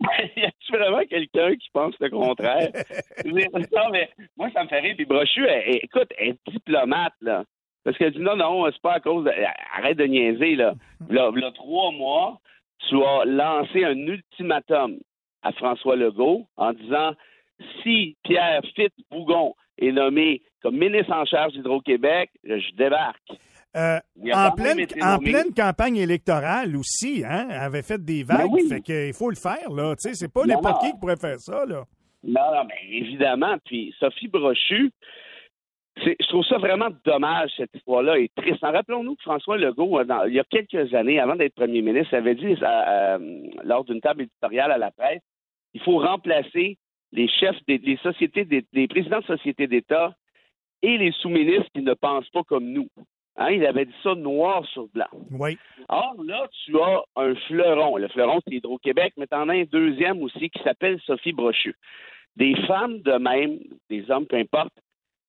[0.36, 2.70] y a vraiment quelqu'un qui pense le contraire?
[3.24, 4.94] non, mais moi, ça me fait rire.
[4.96, 7.44] Puis Brochu, écoute, elle est diplomate, là.
[7.84, 9.32] Parce qu'elle dit non, non, c'est pas à cause de.
[9.76, 10.74] Arrête de niaiser, là.
[11.10, 12.40] Là, là trois mois,
[12.88, 14.98] tu as lancé un ultimatum
[15.42, 17.12] à François Legault en disant
[17.82, 23.32] Si Pierre Fitzbougon est nommé comme ministre en charge d'Hydro-Québec, je débarque.
[23.76, 23.98] Euh,
[24.32, 29.12] en, pleine, en pleine, campagne électorale aussi, hein, avait fait des vagues, ben fait qu'il
[29.12, 29.96] faut le faire, là.
[29.96, 31.84] Tu sais, c'est pas n'importe qui qui pourrait faire ça, là.
[32.22, 33.56] Non, non, mais évidemment.
[33.64, 34.92] Puis Sophie Brochu,
[35.96, 38.60] je trouve ça vraiment dommage, cette histoire-là, et triste.
[38.62, 42.34] Rappelons-nous que François Legault, euh, il y a quelques années, avant d'être premier ministre, avait
[42.34, 45.22] dit euh, lors d'une table éditoriale à la presse,
[45.74, 46.78] il faut remplacer
[47.12, 50.14] les chefs des, sociétés, des, présidents de sociétés d'État
[50.82, 52.88] et les sous-ministres qui ne pensent pas comme nous.
[53.36, 55.08] Hein, il avait dit ça noir sur blanc.
[55.32, 55.58] Oui.
[55.88, 57.96] Or, là, tu as un fleuron.
[57.96, 61.74] Le fleuron, c'est Hydro-Québec, mais tu en as un deuxième aussi qui s'appelle Sophie Brochu.
[62.36, 63.58] Des femmes de même,
[63.90, 64.72] des hommes, peu importe,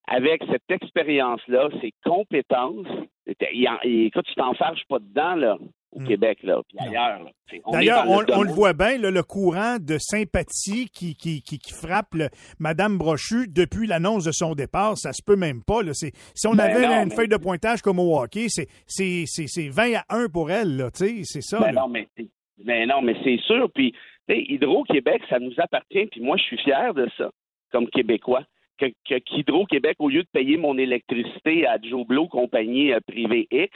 [0.06, 2.86] avec cette expérience-là, ces compétences,
[3.26, 5.58] écoute, tu t'enfarges pas dedans, là,
[5.96, 6.06] au hmm.
[6.06, 7.20] Québec, là, puis ailleurs.
[7.72, 12.14] D'ailleurs, on, le voit bien, le courant de sympathie qui, qui, qui, frappe
[12.58, 15.82] Mme Brochu depuis l'annonce de son départ, ça se peut même pas.
[15.82, 15.92] Là.
[15.94, 16.12] Si
[16.46, 20.50] on ben avait une feuille de pointage comme au hockey, c'est 20 à 1 pour
[20.50, 21.60] elle, là, c'est ça.
[21.60, 22.08] Ben non, mais,
[22.58, 23.70] ben non, mais c'est sûr.
[23.72, 23.94] Puis,
[24.28, 27.30] Hydro-Québec, ça nous appartient, puis moi, je suis fier de ça,
[27.72, 28.44] comme Québécois
[28.78, 33.72] que, qu'Hydro-Québec, au lieu de payer mon électricité à Joe Blow, compagnie euh, privée X,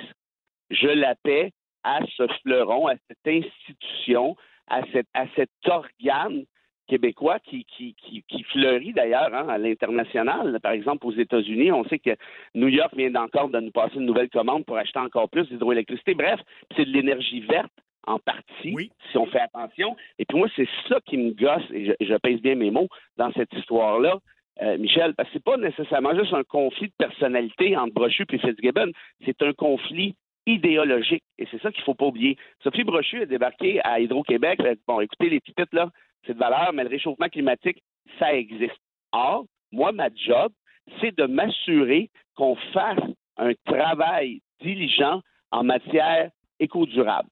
[0.71, 1.51] je la paie
[1.85, 4.37] à ce fleuron, à cette institution,
[4.69, 4.83] à,
[5.15, 6.45] à cet organe
[6.91, 10.59] québécois qui, qui, qui, fleurit d'ailleurs hein, à l'international.
[10.61, 12.11] Par exemple, aux États-Unis, on sait que
[12.55, 16.15] New York vient encore de nous passer une nouvelle commande pour acheter encore plus d'hydroélectricité.
[16.15, 16.41] Bref,
[16.77, 17.73] c'est de l'énergie verte
[18.07, 19.97] en partie, si on fait attention.
[20.19, 22.89] Et puis moi, c'est ça qui me gosse, et je, je pèse bien mes mots,
[23.17, 24.19] dans cette histoire-là.
[24.63, 28.39] Euh, Michel, parce que c'est pas nécessairement juste un conflit de personnalité entre Brochu et
[28.39, 28.91] Fitzgibbon,
[29.25, 31.23] c'est un conflit idéologique.
[31.39, 32.37] Et c'est ça qu'il faut pas oublier.
[32.63, 34.61] Sophie Brochu a débarqué à Hydro-Québec.
[34.87, 35.91] Bon, écoutez, les petites, là,
[36.27, 37.83] c'est de valeur, mais le réchauffement climatique,
[38.19, 38.79] ça existe.
[39.13, 40.53] Or, moi, ma job,
[41.01, 42.99] c'est de m'assurer qu'on fasse
[43.37, 47.29] un travail diligent en matière éco-durable.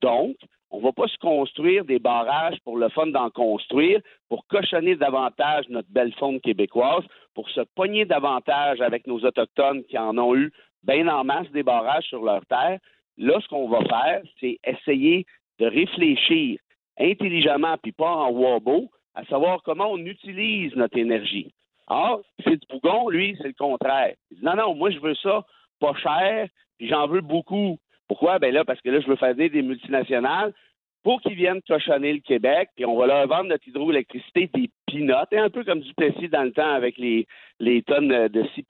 [0.00, 0.36] Donc,
[0.70, 4.96] on ne va pas se construire des barrages pour le fun d'en construire, pour cochonner
[4.96, 10.34] davantage notre belle faune québécoise, pour se pogner davantage avec nos Autochtones qui en ont
[10.34, 10.50] eu
[10.84, 12.78] bien en masse des barrages sur leur terre.
[13.18, 15.26] Là, ce qu'on va faire, c'est essayer
[15.58, 16.58] de réfléchir
[16.98, 21.52] intelligemment, puis pas en wobble, à savoir comment on utilise notre énergie.
[21.88, 22.22] Or,
[22.70, 24.14] Bougon, lui, c'est le contraire.
[24.30, 25.44] Il dit non, non, moi, je veux ça
[25.80, 27.78] pas cher, puis j'en veux beaucoup.
[28.08, 28.38] Pourquoi?
[28.38, 30.52] Ben là, parce que là, je veux faire des multinationales
[31.02, 35.32] pour qu'ils viennent cochonner le Québec, puis on va leur vendre notre hydroélectricité des pinottes,
[35.32, 37.26] un peu comme du Plessis dans le temps avec les,
[37.58, 38.64] les tonnes de six.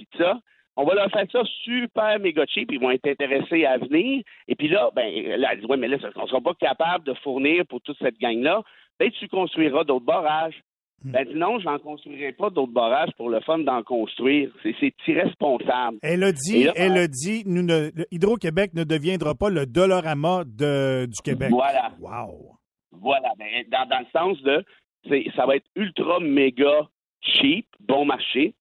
[0.76, 4.22] On va leur faire ça super méga cheap, ils vont être intéressés à venir.
[4.48, 7.04] Et puis là, ben, là, elle dit, ouais, mais là, on ne sera pas capable
[7.04, 8.62] de fournir pour toute cette gang-là.
[8.98, 10.62] Ben, tu construiras d'autres barrages.
[11.04, 11.10] Hmm.
[11.10, 14.50] Ben, non, je n'en construirai pas d'autres barrages pour le fun d'en construire.
[14.62, 15.98] C'est irresponsable.
[16.02, 17.66] Elle a dit, elle a dit, nous
[18.10, 21.50] Hydro-Québec ne deviendra pas le Dollarama de, du Québec.
[21.50, 21.92] Voilà.
[22.00, 22.56] Wow.
[22.92, 23.32] Voilà.
[23.38, 24.64] Ben, dans, dans, le sens de,
[25.36, 26.88] ça va être ultra méga
[27.20, 28.54] cheap, bon marché.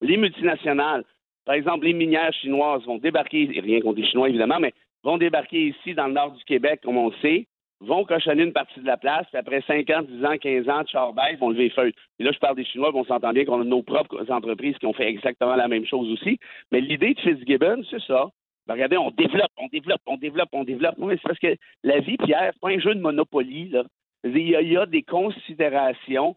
[0.00, 1.04] Les multinationales,
[1.44, 5.68] par exemple, les minières chinoises vont débarquer, rien contre les Chinois évidemment, mais vont débarquer
[5.68, 7.46] ici dans le nord du Québec, comme on le sait
[7.84, 10.82] vont cochonner une partie de la place, puis après 5 ans, 10 ans, 15 ans
[10.82, 11.92] de charbon, ils vont lever feu.
[12.18, 14.86] Et là, je parle des Chinois, on s'entend bien qu'on a nos propres entreprises qui
[14.86, 16.38] ont fait exactement la même chose aussi.
[16.72, 18.28] Mais l'idée de Fitzgibbon, c'est ça.
[18.66, 20.94] Ben, regardez, on développe, on développe, on développe, on développe.
[20.98, 23.68] Oui, c'est parce que la vie, Pierre, c'est pas un jeu de monopoly.
[23.68, 23.84] Là.
[24.24, 26.34] Il, y a, des considérations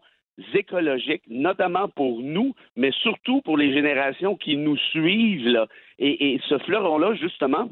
[0.54, 5.66] écologiques, notamment pour nous, mais surtout pour les générations qui nous suivent.
[5.98, 7.68] Et ce fleuron-là, justement,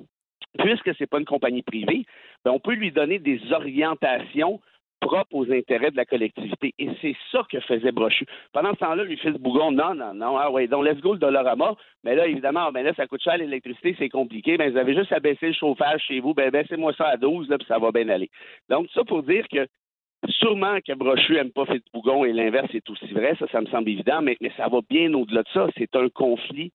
[0.58, 2.04] puisque ce n'est pas une compagnie privée,
[2.44, 4.60] ben, on peut lui donner des orientations
[5.00, 6.74] propres aux intérêts de la collectivité.
[6.78, 8.24] Et c'est ça que faisait Brochu.
[8.52, 11.18] Pendant ce temps-là, lui, fils Bougon, non, non, non, ah ouais, donc let's go le
[11.18, 11.74] Dollarama.
[12.02, 14.56] Mais là, évidemment, ben là, ça coûte cher l'électricité, c'est compliqué.
[14.56, 17.48] Ben, vous avez juste à baisser le chauffage chez vous, ben baissez-moi ça à 12,
[17.48, 18.30] là, puis ça va bien aller.
[18.70, 19.66] Donc, ça pour dire que
[20.28, 23.88] sûrement que Brochu n'aime pas Bougon et l'inverse est aussi vrai, ça, ça me semble
[23.88, 25.66] évident, mais, mais ça va bien au-delà de ça.
[25.76, 26.72] C'est un conflit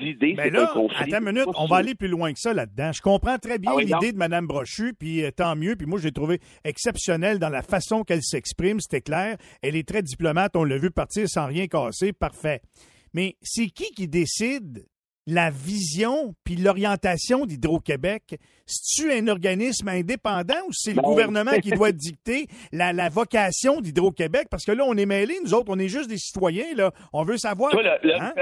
[0.00, 0.34] d'idées.
[0.34, 2.92] Ben là, attends une minute, on va aller plus loin que ça là-dedans.
[2.92, 5.76] Je comprends très bien ah l'idée de Mme Brochu, puis euh, tant mieux.
[5.76, 9.36] Puis moi, je l'ai trouvé exceptionnelle dans la façon qu'elle s'exprime, c'était clair.
[9.62, 12.60] Elle est très diplomate, on l'a vu partir sans rien casser, parfait.
[13.14, 14.84] Mais c'est qui qui décide
[15.28, 18.36] la vision puis l'orientation d'Hydro-Québec?
[18.66, 24.48] C'est-tu un organisme indépendant ou c'est le ben gouvernement qui doit dicter la, vocation d'Hydro-Québec?
[24.50, 26.90] Parce que là, on est mêlés, nous autres, on est juste des citoyens, là.
[27.12, 27.72] On veut savoir.
[27.74, 28.32] Hein?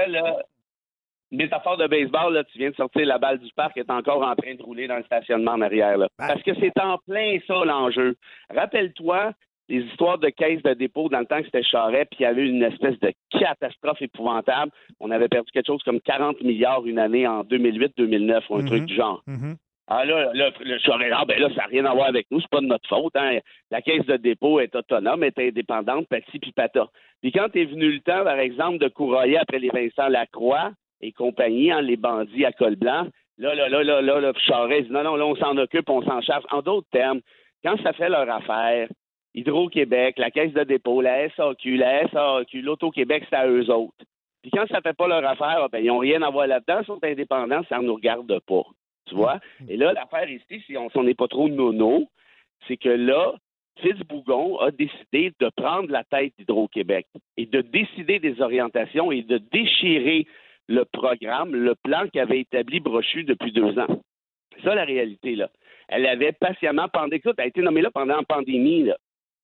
[1.31, 4.35] métaphore de baseball, là, tu viens de sortir la balle du parc est encore en
[4.35, 5.97] train de rouler dans le stationnement en arrière.
[5.97, 6.07] Là.
[6.17, 8.15] Parce que c'est en plein ça l'enjeu.
[8.49, 9.33] Rappelle-toi
[9.69, 12.25] les histoires de caisses de dépôt dans le temps que c'était Charret, puis il y
[12.25, 14.71] avait une espèce de catastrophe épouvantable.
[14.99, 18.67] On avait perdu quelque chose comme 40 milliards une année en 2008-2009 ou un Mhm.
[18.67, 19.21] truc du genre.
[19.27, 19.55] Mhm.
[19.89, 22.41] Ah là, là, le Charret, ah ben là, ça n'a rien à voir avec nous,
[22.41, 23.15] c'est pas de notre faute.
[23.15, 23.39] Hein.
[23.71, 26.87] La caisse de dépôt est autonome, est indépendante, pati puis pata.
[27.21, 31.13] Puis quand est venu le temps, par exemple, de courroyer après les Vincent Lacroix et
[31.13, 34.91] compagnie, hein, les bandits à col blanc, là, là, là, là, là, là Charest dit
[34.93, 36.43] non, non, là, on s'en occupe, on s'en charge.
[36.51, 37.21] En d'autres termes,
[37.63, 38.89] quand ça fait leur affaire,
[39.37, 44.03] Hydro-Québec, la Caisse de dépôt, la SAQ, la SAQ, l'Auto-Québec, c'est à eux autres.
[44.41, 46.85] Puis quand ça fait pas leur affaire, ben, ils n'ont rien à voir là-dedans, ils
[46.85, 48.63] sont indépendants, ça ne nous regarde pas.
[49.07, 49.39] Tu vois?
[49.69, 52.07] Et là, l'affaire ici, si on n'est pas trop nono,
[52.67, 53.35] c'est que là,
[53.81, 57.05] Fitzbougon a décidé de prendre la tête d'Hydro-Québec
[57.37, 60.25] et de décider des orientations et de déchirer
[60.67, 64.01] le programme, le plan qu'avait établi Brochu depuis deux ans.
[64.55, 65.49] C'est ça la réalité, là.
[65.89, 68.97] Elle avait patiemment, pendant, écoute, elle a été nommée là pendant la pandémie, là.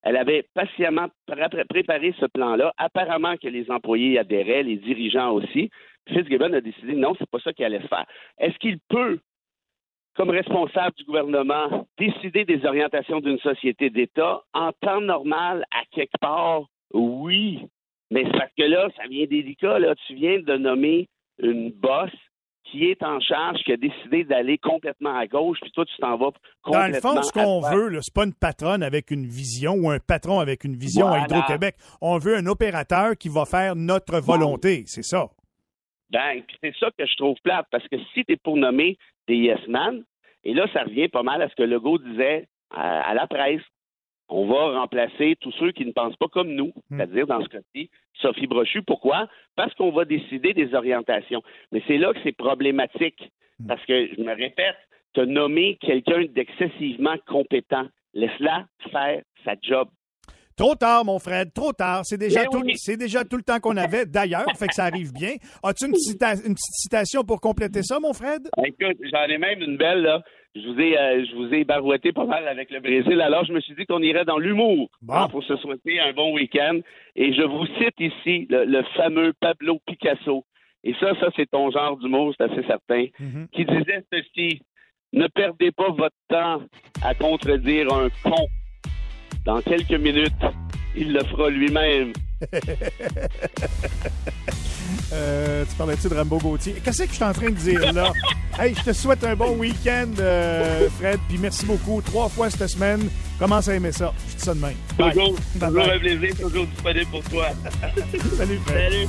[0.03, 2.73] Elle avait patiemment pré- préparé ce plan-là.
[2.77, 5.69] Apparemment que les employés adhéraient, les dirigeants aussi.
[6.09, 8.05] Fitzgibbon a décidé non, c'est pas ça qu'il allait faire.
[8.37, 9.19] Est-ce qu'il peut,
[10.15, 14.41] comme responsable du gouvernement, décider des orientations d'une société d'État?
[14.53, 16.63] En temps normal à quelque part?
[16.93, 17.65] Oui.
[18.11, 19.95] Mais c'est parce que là, ça vient délicat, là.
[20.05, 21.07] Tu viens de nommer
[21.39, 22.11] une bosse
[22.63, 26.17] qui est en charge, qui a décidé d'aller complètement à gauche, puis toi, tu t'en
[26.17, 29.73] vas Dans complètement le fond, ce qu'on veut, c'est pas une patronne avec une vision
[29.73, 31.19] ou un patron avec une vision à.
[31.19, 31.75] Hydro-Québec.
[32.01, 35.27] On veut un opérateur qui va faire notre volonté, c'est ça.
[36.09, 38.97] Ben, puis c'est ça que je trouve plate, parce que si tu es pour nommer
[39.27, 40.03] des yes man,
[40.43, 43.61] et là, ça revient pas mal à ce que Legault disait à, à la presse.
[44.29, 46.97] On va remplacer tous ceux qui ne pensent pas comme nous, Hmm.
[46.97, 48.81] c'est-à-dire, dans ce cas-ci, Sophie Brochu.
[48.81, 49.27] Pourquoi?
[49.55, 51.43] Parce qu'on va décider des orientations.
[51.71, 53.67] Mais c'est là que c'est problématique, Hmm.
[53.67, 54.77] parce que, je me répète,
[55.13, 59.87] te nommer quelqu'un d'excessivement compétent, laisse-la faire sa job.
[60.55, 62.01] Trop tard, mon Fred, trop tard.
[62.05, 62.73] C'est déjà, tout, oui.
[62.77, 65.33] c'est déjà tout le temps qu'on avait, d'ailleurs, fait que ça arrive bien.
[65.63, 68.47] As-tu une, cita- une petite citation pour compléter ça, mon Fred?
[68.65, 70.21] Écoute, j'en ai même une belle, là.
[70.55, 73.19] Je vous ai, euh, je vous ai barouetté pas mal avec le Brésil.
[73.21, 75.13] Alors, je me suis dit qu'on irait dans l'humour Bon.
[75.15, 76.79] hein, pour se souhaiter un bon week-end.
[77.15, 80.45] Et je vous cite ici le, le fameux Pablo Picasso.
[80.83, 83.05] Et ça, ça, c'est ton genre d'humour, c'est assez certain.
[83.19, 83.47] Mhm.
[83.51, 84.61] Qui disait ceci.
[85.11, 86.61] Ne perdez pas votre temps
[87.03, 88.45] à contredire un con.
[89.45, 90.33] Dans quelques minutes,
[90.95, 92.13] il le fera lui-même.
[95.11, 96.73] Euh, tu parlais-tu de Rambo Gauthier?
[96.83, 98.11] Qu'est-ce que je suis en train de dire là?
[98.59, 102.01] hey, je te souhaite un bon week-end, euh, Fred, puis merci beaucoup.
[102.01, 103.09] Trois fois cette semaine.
[103.37, 104.11] Commence à aimer ça.
[104.29, 104.73] Je dis ça de même.
[104.97, 105.11] Bye.
[105.13, 105.95] Toujours, Bye toujours bye.
[105.95, 107.47] un plaisir, toujours disponible pour toi.
[108.37, 108.91] Salut, Fred.
[108.91, 109.07] Salut.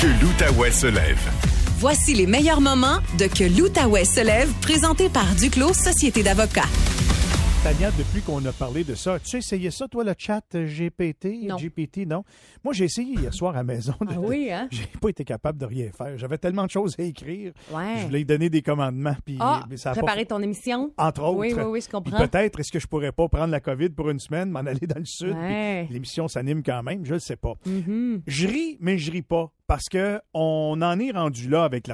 [0.00, 1.53] Que l'Outaouais se lève.
[1.78, 6.62] Voici les meilleurs moments de Que l'Outaouais se lève, présenté par Duclos Société d'avocats.
[7.62, 11.46] Tania, depuis qu'on a parlé de ça, tu as essayé ça, toi, le chat GPT?
[11.48, 11.56] Non.
[11.56, 12.22] GPT, non?
[12.62, 13.94] Moi, j'ai essayé hier soir à la maison.
[14.02, 14.68] de- Ah oui, hein?
[14.70, 16.18] J'ai pas été capable de rien faire.
[16.18, 17.52] J'avais tellement de choses à écrire.
[17.72, 18.00] Ouais.
[18.00, 19.16] Je voulais lui donner des commandements.
[19.24, 20.92] Puis, Ah, mais ça a pas préparer ton émission?
[20.98, 21.38] Entre autres.
[21.38, 22.18] Oui, oui, oui, je comprends.
[22.18, 24.98] peut-être, est-ce que je pourrais pas prendre la COVID pour une semaine, m'en aller dans
[25.00, 25.34] le sud?
[25.34, 25.86] Ouais.
[25.90, 27.54] L'émission s'anime quand même, je ne sais pas.
[27.64, 28.20] Mhm.
[28.26, 29.50] Je ris, mais je ris pas.
[29.74, 31.88] Parce que on en est rendu là avec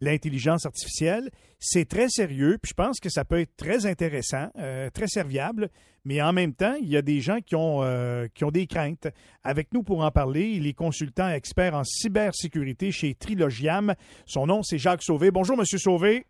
[0.00, 1.30] l'intelligence artificielle.
[1.60, 5.70] C'est très sérieux, puis je pense que ça peut être très intéressant, euh, très serviable,
[6.04, 8.66] mais en même temps, il y a des gens qui ont, euh, qui ont des
[8.66, 9.06] craintes.
[9.44, 13.94] Avec nous pour en parler, il est consultant expert en cybersécurité chez Trilogiam.
[14.26, 15.30] Son nom, c'est Jacques Sauvé.
[15.30, 16.26] Bonjour, Monsieur Sauvé.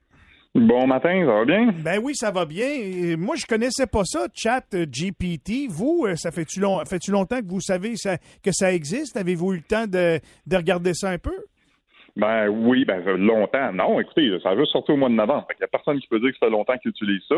[0.61, 1.71] Bon matin, ça va bien?
[1.85, 2.67] Ben oui, ça va bien.
[2.69, 5.69] Et moi, je connaissais pas ça, Chat euh, GPT.
[5.69, 9.17] Vous, euh, ça fait-tu long, fait longtemps que vous savez ça- que ça existe?
[9.17, 11.35] Avez-vous eu le temps de, de regarder ça un peu?
[12.17, 13.73] Ben oui, ben longtemps.
[13.73, 15.47] Non, écoutez, ça a juste sorti au mois de novembre.
[15.53, 17.37] Il n'y a personne qui peut dire que ça fait longtemps qu'il utilise ça.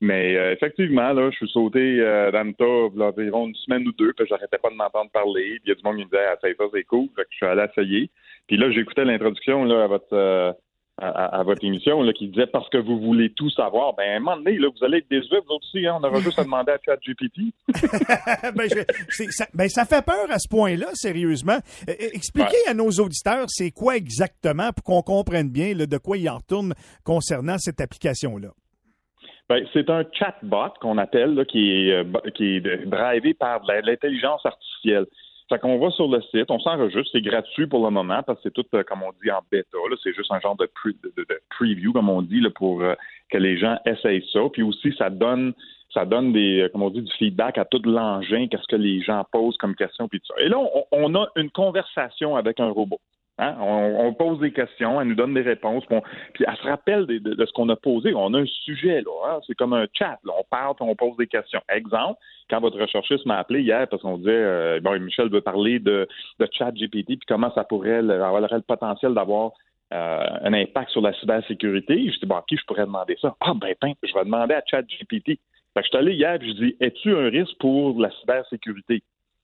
[0.00, 3.86] Mais euh, effectivement, là, je suis sauté euh, dans le tas là, environ une semaine
[3.86, 5.58] ou deux, puis j'arrêtais pas de m'entendre parler.
[5.62, 7.08] Puis il y a du monde qui me disait Ah, ça, ça c'est cool.
[7.14, 8.10] Fait que je suis allé essayer.
[8.46, 10.52] Puis là, j'écoutais l'introduction là, à votre euh,
[10.98, 13.94] à, à- votre émission là, qui disait parce que vous voulez tout savoir.
[13.94, 16.20] Ben à un moment donné, là, vous allez être déçus, vous aussi, hein, on aura
[16.20, 17.52] juste à demander à ChatGPT.
[18.54, 21.58] ben, je- ça, ben, ça fait peur à ce point-là, sérieusement.
[21.88, 25.98] Euh, euh, expliquez à nos auditeurs c'est quoi exactement pour qu'on comprenne bien là, de
[25.98, 26.74] quoi il en retourne
[27.04, 28.48] concernant cette application-là.
[29.48, 34.40] Ben, c'est un chatbot qu'on appelle, là, qui est, euh, qui est drivé par l'intelligence
[34.46, 35.06] artificielle.
[35.52, 38.44] Fait qu'on va sur le site, on s'enregistre, c'est gratuit pour le moment parce que
[38.44, 39.76] c'est tout, euh, comme on dit, en bêta.
[40.02, 40.96] C'est juste un genre de, pre-
[41.50, 42.94] preview, comme on dit, pour euh,
[43.30, 44.40] que les gens essayent ça.
[44.50, 45.52] Puis aussi, ça donne
[45.92, 49.26] ça donne des, euh, comme on du feedback à tout l'engin, qu'est-ce que les gens
[49.30, 50.42] posent comme question, puis tout ça.
[50.42, 50.56] Et là,
[50.90, 52.98] on a une conversation avec un robot.
[53.38, 53.56] Hein?
[53.60, 57.52] On, pose des questions, elle nous donne des réponses, puis, elle se rappelle de, ce
[57.52, 58.14] qu'on a posé.
[58.14, 59.10] On a un sujet, là.
[59.26, 59.40] Hein?
[59.46, 60.18] C'est comme un chat.
[60.26, 61.60] On parle, puis on pose des questions.
[61.68, 62.20] Exemple,
[62.50, 66.06] quand votre recherchiste m'a appelé hier parce qu'on disait, euh, Michel veut parler de,
[66.38, 69.52] de chat GPT, puis comment ça pourrait avoir le potentiel d'avoir
[69.92, 72.10] euh, un impact sur la cybersécurité.
[72.10, 73.34] Je dis, bon, qui je pourrais demander ça?
[73.40, 75.38] Ah, ben, ben, je vais demander à chat GPT.
[75.76, 79.02] je suis allé hier, puis je dis, es-tu un risque pour la cybersécurité?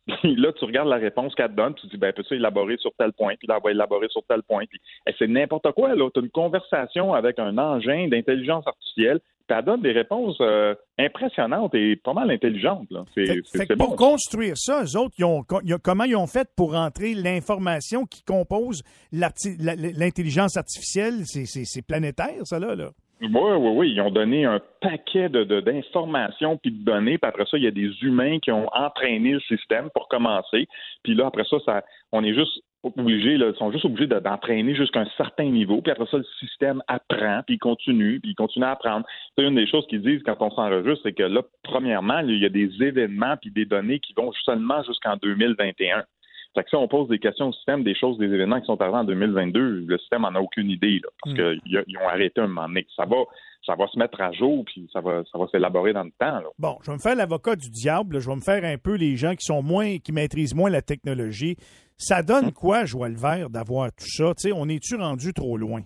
[0.09, 2.77] Puis là, tu regardes la réponse qu'elle te donne, tu te dis, ben, peux-tu élaborer
[2.79, 4.65] sur tel point, puis là, elle va élaborer sur tel point.
[4.69, 4.81] Puis,
[5.19, 6.09] c'est n'importe quoi, là.
[6.13, 10.75] Tu as une conversation avec un engin d'intelligence artificielle, puis elle donne des réponses euh,
[10.99, 12.87] impressionnantes et pas mal intelligentes.
[12.91, 13.05] Là.
[13.15, 15.43] C'est, Pour construire ça, eux autres, ils ont,
[15.83, 21.25] comment ils ont fait pour entrer l'information qui compose l'intelligence artificielle?
[21.25, 22.75] C'est, planétaire, ça, là?
[22.75, 22.91] là.
[23.21, 23.93] Oui, oui, oui.
[23.93, 27.19] Ils ont donné un paquet de, d'informations puis de données.
[27.19, 30.69] Puis après ça, il y a des humains qui ont entraîné le système pour commencer.
[31.03, 34.75] Puis là, après ça, ça on est juste obligés, là, ils sont juste obligés d'entraîner
[34.75, 35.83] jusqu'à un certain niveau.
[35.83, 39.05] Puis après ça, le système apprend, puis il continue, puis il continue à apprendre.
[39.37, 42.47] C'est une des choses qu'ils disent quand on s'enregistre, c'est que là, premièrement, il y
[42.47, 46.05] a des événements puis des données qui vont seulement jusqu'en 2021.
[46.55, 48.81] Fait que si on pose des questions au système, des choses, des événements qui sont
[48.81, 51.61] arrivés en 2022, le système n'en a aucune idée, là, parce hmm.
[51.61, 52.87] qu'ils ont arrêté un moment donné.
[52.97, 53.17] Ça va,
[53.65, 56.41] ça va se mettre à jour, puis ça va, ça va s'élaborer dans le temps.
[56.59, 58.19] Bon, je vais me faire l'avocat du diable.
[58.21, 60.83] Je vais me faire un peu les gens qui sont moins, qui maîtrisent moins la
[60.83, 61.57] technologie.
[61.97, 62.53] Ça donne hmm.
[62.53, 64.33] quoi, Joël Vert, d'avoir tout ça?
[64.55, 65.83] on est-tu rendu trop loin?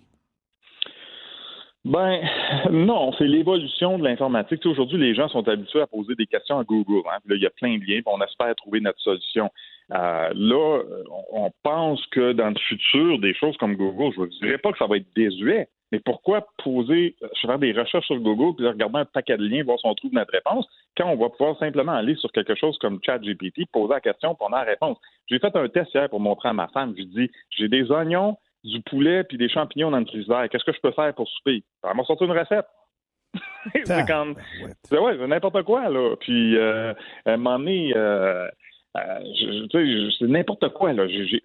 [1.84, 2.20] Ben
[2.70, 4.64] non, c'est l'évolution de l'informatique.
[4.66, 7.02] Aujourd'hui, les gens sont habitués à poser des questions à Google.
[7.10, 7.18] Hein.
[7.26, 9.50] Là, il y a plein de liens, puis on espère trouver notre solution.
[9.90, 10.82] Euh, là,
[11.32, 14.78] on pense que dans le futur, des choses comme Google, je ne dirais pas que
[14.78, 19.04] ça va être désuet, mais pourquoi poser, faire des recherches sur Google puis regarder un
[19.04, 20.66] paquet de liens, voir si on trouve notre réponse,
[20.96, 24.48] quand on va pouvoir simplement aller sur quelque chose comme ChatGPT, poser la question, pour
[24.48, 24.98] on a la réponse.
[25.28, 26.94] J'ai fait un test hier pour montrer à ma femme.
[26.96, 30.48] Je dis, j'ai des oignons, du poulet puis des champignons dans le frigidaire.
[30.48, 31.62] Qu'est-ce que je peux faire pour souper?
[31.84, 32.66] Elle m'a sorti une recette.
[33.84, 34.34] c'est comme,
[34.84, 36.16] c'est ouais, n'importe quoi là.
[36.20, 36.92] Puis euh,
[37.24, 38.46] à un moment donné, euh,
[38.94, 40.92] euh, c'est n'importe quoi.
[40.92, 41.08] Là.
[41.08, 41.38] je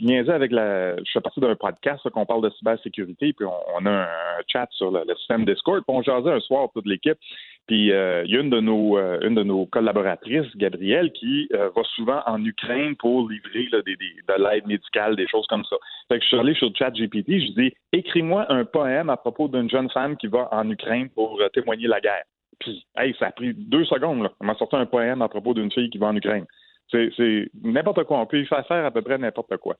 [0.00, 0.96] niaisais avec la.
[0.96, 4.08] Je fais partie d'un podcast qu'on parle de cybersécurité, puis on, a un,
[4.46, 7.18] chat sur le, système Discord, puis on jasait un soir toute l'équipe.
[7.66, 11.82] Puis euh, il y a une de nos euh, de nos collaboratrices, Gabrielle, qui va
[11.96, 15.76] souvent en Ukraine pour livrer de l'aide médicale, des choses comme ça.
[16.08, 19.48] Fait que je suis allé sur chat GPT, je dis écris-moi un poème à propos
[19.48, 22.24] d'une jeune femme qui va en Ukraine pour témoigner la guerre.
[22.58, 24.22] Puis, hey, ça a pris deux secondes.
[24.22, 24.32] Là.
[24.40, 26.46] Elle m'a sorti un poème à propos d'une fille qui va en Ukraine.
[26.90, 28.20] C'est n'importe quoi.
[28.20, 29.76] On peut y faire faire à peu près n'importe quoi.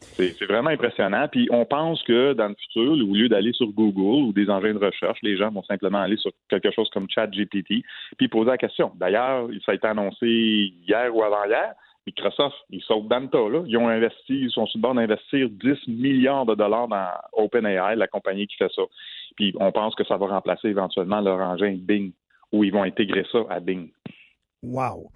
[0.00, 1.28] C'est vraiment impressionnant.
[1.28, 4.74] Puis on pense que dans le futur, au lieu d'aller sur Google ou des engins
[4.74, 7.84] de recherche, les gens vont simplement aller sur quelque chose comme ChatGPT
[8.18, 8.92] puis poser la question.
[8.96, 11.74] D'ailleurs, ça a été annoncé hier ou avant-hier.
[12.06, 13.48] Microsoft, ils sautent dans le tas.
[13.48, 13.62] Là.
[13.66, 17.94] Ils ont investi, ils sont sur le bord d'investir 10 milliards de dollars dans OpenAI,
[17.94, 18.82] la compagnie qui fait ça.
[19.36, 22.12] Puis on pense que ça va remplacer éventuellement leur engin Bing,
[22.52, 23.90] ou ils vont intégrer ça à Bing.
[24.62, 25.10] Wow!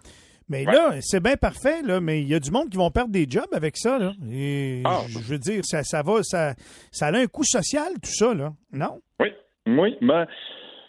[0.49, 3.13] Mais là, c'est bien parfait, là, mais il y a du monde qui vont perdre
[3.13, 3.99] des jobs avec ça.
[3.99, 4.13] Là.
[4.31, 5.01] Et ah.
[5.09, 6.55] je veux dire, ça, ça va, ça,
[6.91, 8.53] ça a un coût social, tout ça, là.
[8.73, 9.01] Non?
[9.21, 9.29] Oui,
[9.67, 9.97] oui.
[10.03, 10.27] Ben,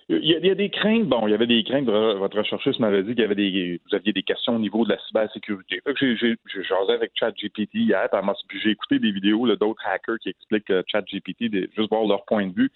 [0.08, 1.08] il y, a, des craintes.
[1.08, 1.86] Bon, il y avait des craintes.
[1.86, 4.90] Votre recherchiste m'avait dit qu'il y avait des, vous aviez des questions au niveau de
[4.90, 5.82] la cybersécurité.
[6.00, 8.08] J'ai jasé avec ChatGPT hier,
[8.48, 12.46] puis j'ai écouté des vidéos d'autres hackers qui expliquent euh, ChatGPT, juste voir leur point
[12.46, 12.72] de vue.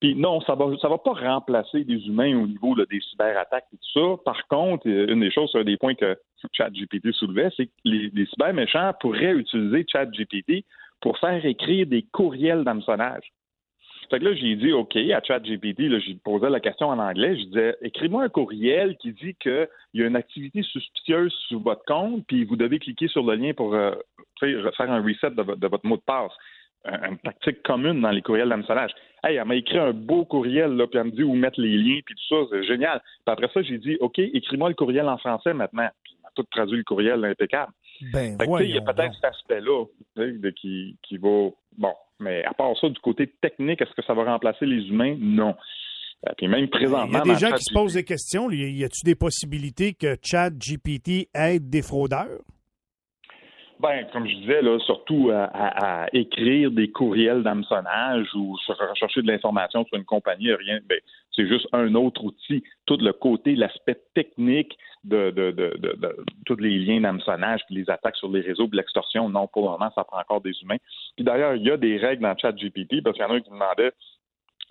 [0.00, 3.76] Puis non, ça va ça va pas remplacer des humains au niveau des cyberattaques et
[3.76, 4.22] tout ça.
[4.24, 6.18] Par contre, euh, une des choses, un des points que
[6.52, 10.64] ChatGPT soulevait, c'est que les, cyberméchants pourraient utiliser ChatGPT
[11.00, 13.32] pour faire écrire des courriels d'hameçonnage.
[14.10, 17.36] Fait que là, j'ai dit OK à ChatGPT, j'ai posé la question en anglais.
[17.36, 21.84] Je disais écris-moi un courriel qui dit qu'il y a une activité suspicieuse sur votre
[21.86, 23.92] compte, puis vous devez cliquer sur le lien pour euh,
[24.40, 26.32] faire un reset de, de, votre mot de passe
[26.86, 28.92] une tactique commune dans les courriels d'hameçonnage.
[29.24, 31.76] Hey, elle m'a écrit un beau courriel, là, puis elle me dit où mettre les
[31.76, 33.00] liens, puis tout ça, c'est génial.
[33.00, 35.88] Puis après ça, j'ai dit, OK, écris-moi le courriel en français maintenant.
[36.04, 37.72] Puis elle m'a tout traduit le courriel impeccable.
[38.12, 39.84] Ben, il y a peut-être cet aspect-là
[40.60, 41.48] qui, qui va.
[41.78, 45.16] Bon, mais à part ça, du côté technique, est-ce que ça va remplacer les humains?
[45.18, 45.54] Non.
[46.26, 47.22] Euh, puis même présentement.
[47.24, 48.50] Il y a des gens qui se posent des questions.
[48.50, 52.40] Y a-t-il des possibilités que Chat GPT aide des fraudeurs?
[53.78, 59.84] Ben, comme je disais, là, surtout à, écrire des courriels d'hameçonnage ou rechercher de l'information
[59.84, 60.78] sur une compagnie, rien.
[60.88, 60.98] Ben,
[61.32, 62.64] c'est juste un autre outil.
[62.86, 66.16] Tout le côté, l'aspect technique de, de, de, de,
[66.46, 69.70] tous les liens d'hameçonnage, puis les attaques sur les réseaux, puis l'extorsion, non, pour le
[69.72, 70.78] moment, ça prend encore des humains.
[71.14, 73.40] Puis d'ailleurs, il y a des règles dans ChatGPT, parce qu'il y en a un
[73.40, 73.92] qui demandait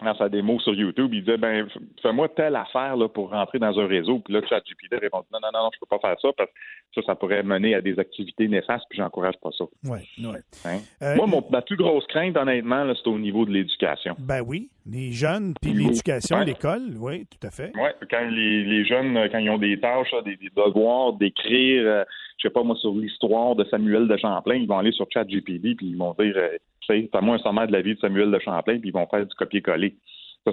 [0.04, 1.68] dans sa démo sur YouTube, il disait ben
[2.02, 4.20] fais-moi telle affaire là, pour rentrer dans un réseau.
[4.20, 6.56] Puis là, ChatGPT répond non, non, non, je peux pas faire ça parce que
[6.96, 9.64] ça, ça pourrait mener à des activités néfastes, puis j'encourage pas ça.
[9.86, 10.39] Ouais, ouais.
[10.66, 11.16] Hein?
[11.16, 14.16] Moi, mon, ma plus grosse crainte, honnêtement, c'est au niveau de l'éducation.
[14.20, 16.46] Ben oui, les jeunes, puis l'éducation, Ouais.
[16.46, 17.72] l'école, oui, tout à fait.
[17.76, 21.84] Oui, quand les, les jeunes, euh, quand ils ont des tâches, des, des devoirs, d'écrire,
[21.86, 22.04] euh,
[22.38, 25.76] je sais pas moi, sur l'histoire de Samuel de Champlain, ils vont aller sur ChatGPT
[25.78, 26.50] puis ils vont dire, euh,
[26.88, 29.36] fais-moi un sommaire de la vie de Samuel de Champlain, puis ils vont faire du
[29.36, 29.96] copier-coller.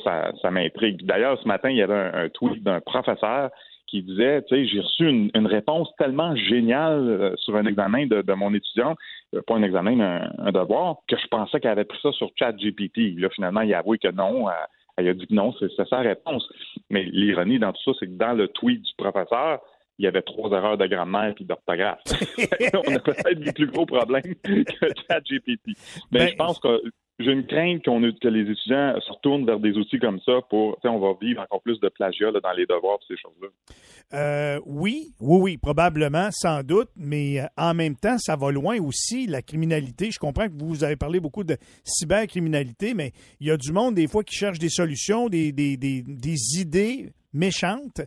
[0.05, 1.05] Ça, ça, m'intrigue.
[1.05, 3.51] D'ailleurs, ce matin, il y avait un, tweet d'un professeur
[3.87, 8.33] qui disait, tu sais, j'ai reçu une, réponse tellement géniale euh, sur un examen de,
[8.33, 8.97] mon étudiant,
[9.35, 12.31] euh, pas un examen, mais un, devoir, que je pensais qu'elle avait pris ça sur
[12.39, 13.19] ChatGPT.
[13.19, 14.49] Là, finalement, il a avoué que non.
[14.49, 14.53] euh,
[14.97, 16.49] elle a dit que non, c'est sa réponse.
[16.89, 19.61] Mais l'ironie dans tout ça, c'est que dans le tweet du professeur,
[20.03, 22.01] il y avait trois erreurs de grammaire et d'orthographe.
[22.75, 24.65] On a peut-être des plus gros problèmes que
[25.09, 25.79] ChatGPT.
[26.11, 26.83] Mais Ben, je pense que
[27.21, 30.77] j'ai une crainte qu'on que les étudiants se retournent vers des outils comme ça pour,
[30.83, 33.49] on va vivre encore plus de plagiat là, dans les devoirs et ces choses-là.
[34.15, 38.81] Euh, oui, oui, oui, probablement, sans doute, mais euh, en même temps, ça va loin
[38.81, 40.11] aussi, la criminalité.
[40.11, 43.95] Je comprends que vous avez parlé beaucoup de cybercriminalité, mais il y a du monde,
[43.95, 48.03] des fois, qui cherche des solutions, des, des, des, des idées méchantes,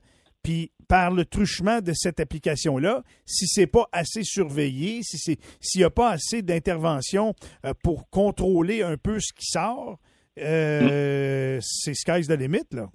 [0.45, 5.81] puis par le truchement de cette application-là, si c'est pas assez surveillé, si c'est s'il
[5.81, 7.33] n'y a pas assez d'intervention
[7.65, 9.97] euh, pour contrôler un peu ce qui sort,
[10.39, 12.85] euh, c'est sky's the limit, là.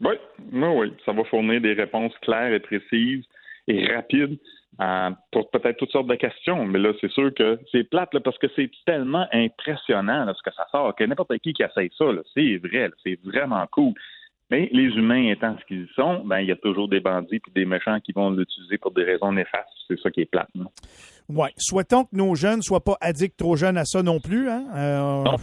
[0.00, 0.14] Oui,
[0.50, 0.94] oui, oui.
[1.04, 3.24] Ça va fournir des réponses claires et précises
[3.66, 4.38] et rapides
[4.80, 6.64] euh, pour peut-être toutes sortes de questions.
[6.64, 10.42] Mais là, c'est sûr que c'est plate là, parce que c'est tellement impressionnant là, ce
[10.42, 13.92] que ça sort, que n'importe qui qui essaye ça, c'est vrai, c'est vraiment cool.
[14.50, 17.52] Mais les humains étant ce qu'ils sont, ben il y a toujours des bandits puis
[17.54, 19.68] des méchants qui vont l'utiliser pour des raisons néfastes.
[19.86, 20.48] C'est ça qui est plate.
[20.54, 20.64] là.
[21.28, 21.50] Ouais.
[21.58, 24.48] Souhaitons que nos jeunes soient pas addicts trop jeunes à ça non plus.
[24.48, 24.64] Hein?
[24.74, 25.36] Euh, Non.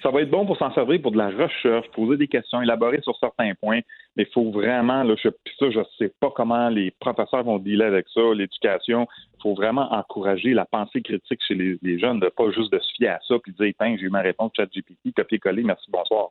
[0.00, 3.00] Ça va être bon pour s'en servir pour de la recherche, poser des questions, élaborer
[3.02, 3.80] sur certains points,
[4.16, 7.82] mais il faut vraiment, là, je, ça, je sais pas comment les professeurs vont dealer
[7.86, 9.08] avec ça, l'éducation.
[9.38, 12.78] Il faut vraiment encourager la pensée critique chez les, les jeunes, de pas juste de
[12.78, 15.64] se fier à ça puis de dire, Tiens, j'ai eu ma réponse chat GPT, copier-coller,
[15.64, 16.28] merci, bonsoir.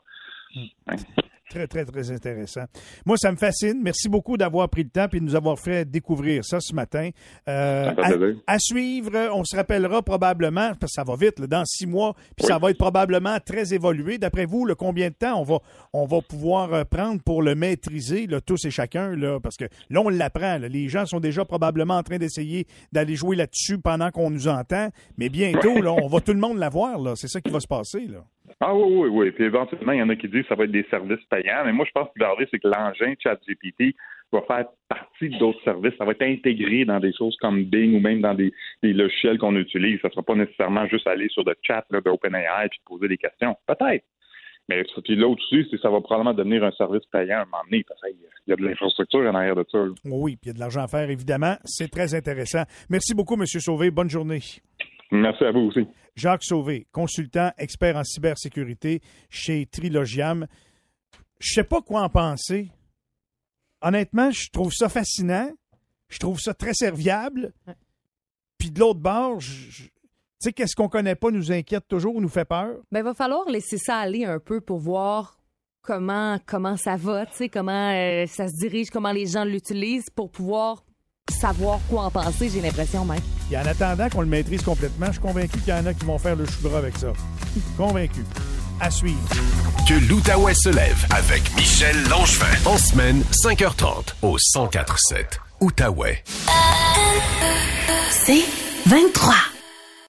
[0.88, 0.96] Hein?
[1.50, 2.66] Très, très, très intéressant.
[3.06, 3.80] Moi, ça me fascine.
[3.82, 7.10] Merci beaucoup d'avoir pris le temps et de nous avoir fait découvrir ça ce matin.
[7.48, 7.94] Euh,
[8.46, 12.16] à, suivre, on se rappellera probablement, parce que ça va vite, là, dans six mois,
[12.36, 14.18] puis ça va être probablement très évolué.
[14.18, 15.60] D'après vous, le combien de temps on va,
[15.94, 19.66] on va pouvoir euh, prendre pour le maîtriser, là, tous et chacun, là, parce que
[19.90, 20.58] là, on l'apprend.
[20.58, 20.68] là.
[20.68, 24.90] Les gens sont déjà probablement en train d'essayer d'aller jouer là-dessus pendant qu'on nous entend,
[25.18, 27.00] mais bientôt, là, on va tout le monde l'avoir.
[27.00, 27.14] là.
[27.16, 28.06] C'est ça qui va se passer.
[28.06, 28.26] Là.
[28.60, 29.32] Ah oui, oui, oui.
[29.32, 31.64] Puis éventuellement, il y en a qui disent que ça va être des services payants.
[31.66, 33.96] Mais moi, je pense que l'arrivée, c'est que l'engin ChatGPT
[34.32, 35.94] va faire partie d'autres services.
[35.98, 39.38] Ça va être intégré dans des choses comme Bing ou même dans des, des logiciels
[39.38, 40.00] qu'on utilise.
[40.02, 43.08] Ça ne sera pas nécessairement juste aller sur le chat là, de OpenAI puis poser
[43.08, 43.56] des questions.
[43.68, 44.04] Peut-être.
[44.70, 47.46] Mais puis l'autre aussi, c'est que ça va probablement devenir un service payant à un
[47.46, 47.86] moment donné.
[47.88, 48.18] Parce qu'il
[48.48, 49.78] y a de l'infrastructure en arrière de ça.
[49.78, 49.94] là.
[50.06, 51.56] Oui, puis il y a de l'argent à faire, évidemment.
[51.64, 52.64] C'est très intéressant.
[52.90, 53.46] Merci beaucoup, M.
[53.46, 53.92] Sauvé.
[53.92, 54.42] Bonne journée.
[55.12, 55.88] Merci à vous aussi.
[56.18, 60.48] Jacques Sauvé, consultant, expert en cybersécurité chez Trilogiam.
[61.40, 62.72] Je sais pas quoi en penser.
[63.82, 65.50] Honnêtement, je trouve ça fascinant.
[66.10, 67.54] Je trouve ça très serviable.
[68.58, 69.90] Puis de l'autre bord, je- tu
[70.40, 72.78] sais, qu'est-ce qu'on connaît pas nous inquiète toujours ou nous fait peur?
[72.92, 75.40] Ben, va falloir laisser ça aller un peu pour voir
[75.84, 80.10] comment, comment ça va, tu sais, comment euh, ça se dirige, comment les gens l'utilisent
[80.10, 80.84] pour pouvoir
[81.32, 83.20] savoir quoi en penser, j'ai l'impression même.
[83.52, 86.06] Et en attendant qu'on le maîtrise complètement, je suis convaincu qu'il y en a qui
[86.06, 87.08] vont faire le chou gras avec ça.
[87.78, 88.24] Convaincu.
[88.80, 89.18] À suivre.
[89.88, 92.46] Que l'Outaouais se lève avec Michel Langevin.
[92.66, 96.24] En semaine, 5h30 au 1047 Outaouais.
[98.12, 98.44] C'est
[98.86, 99.57] 23.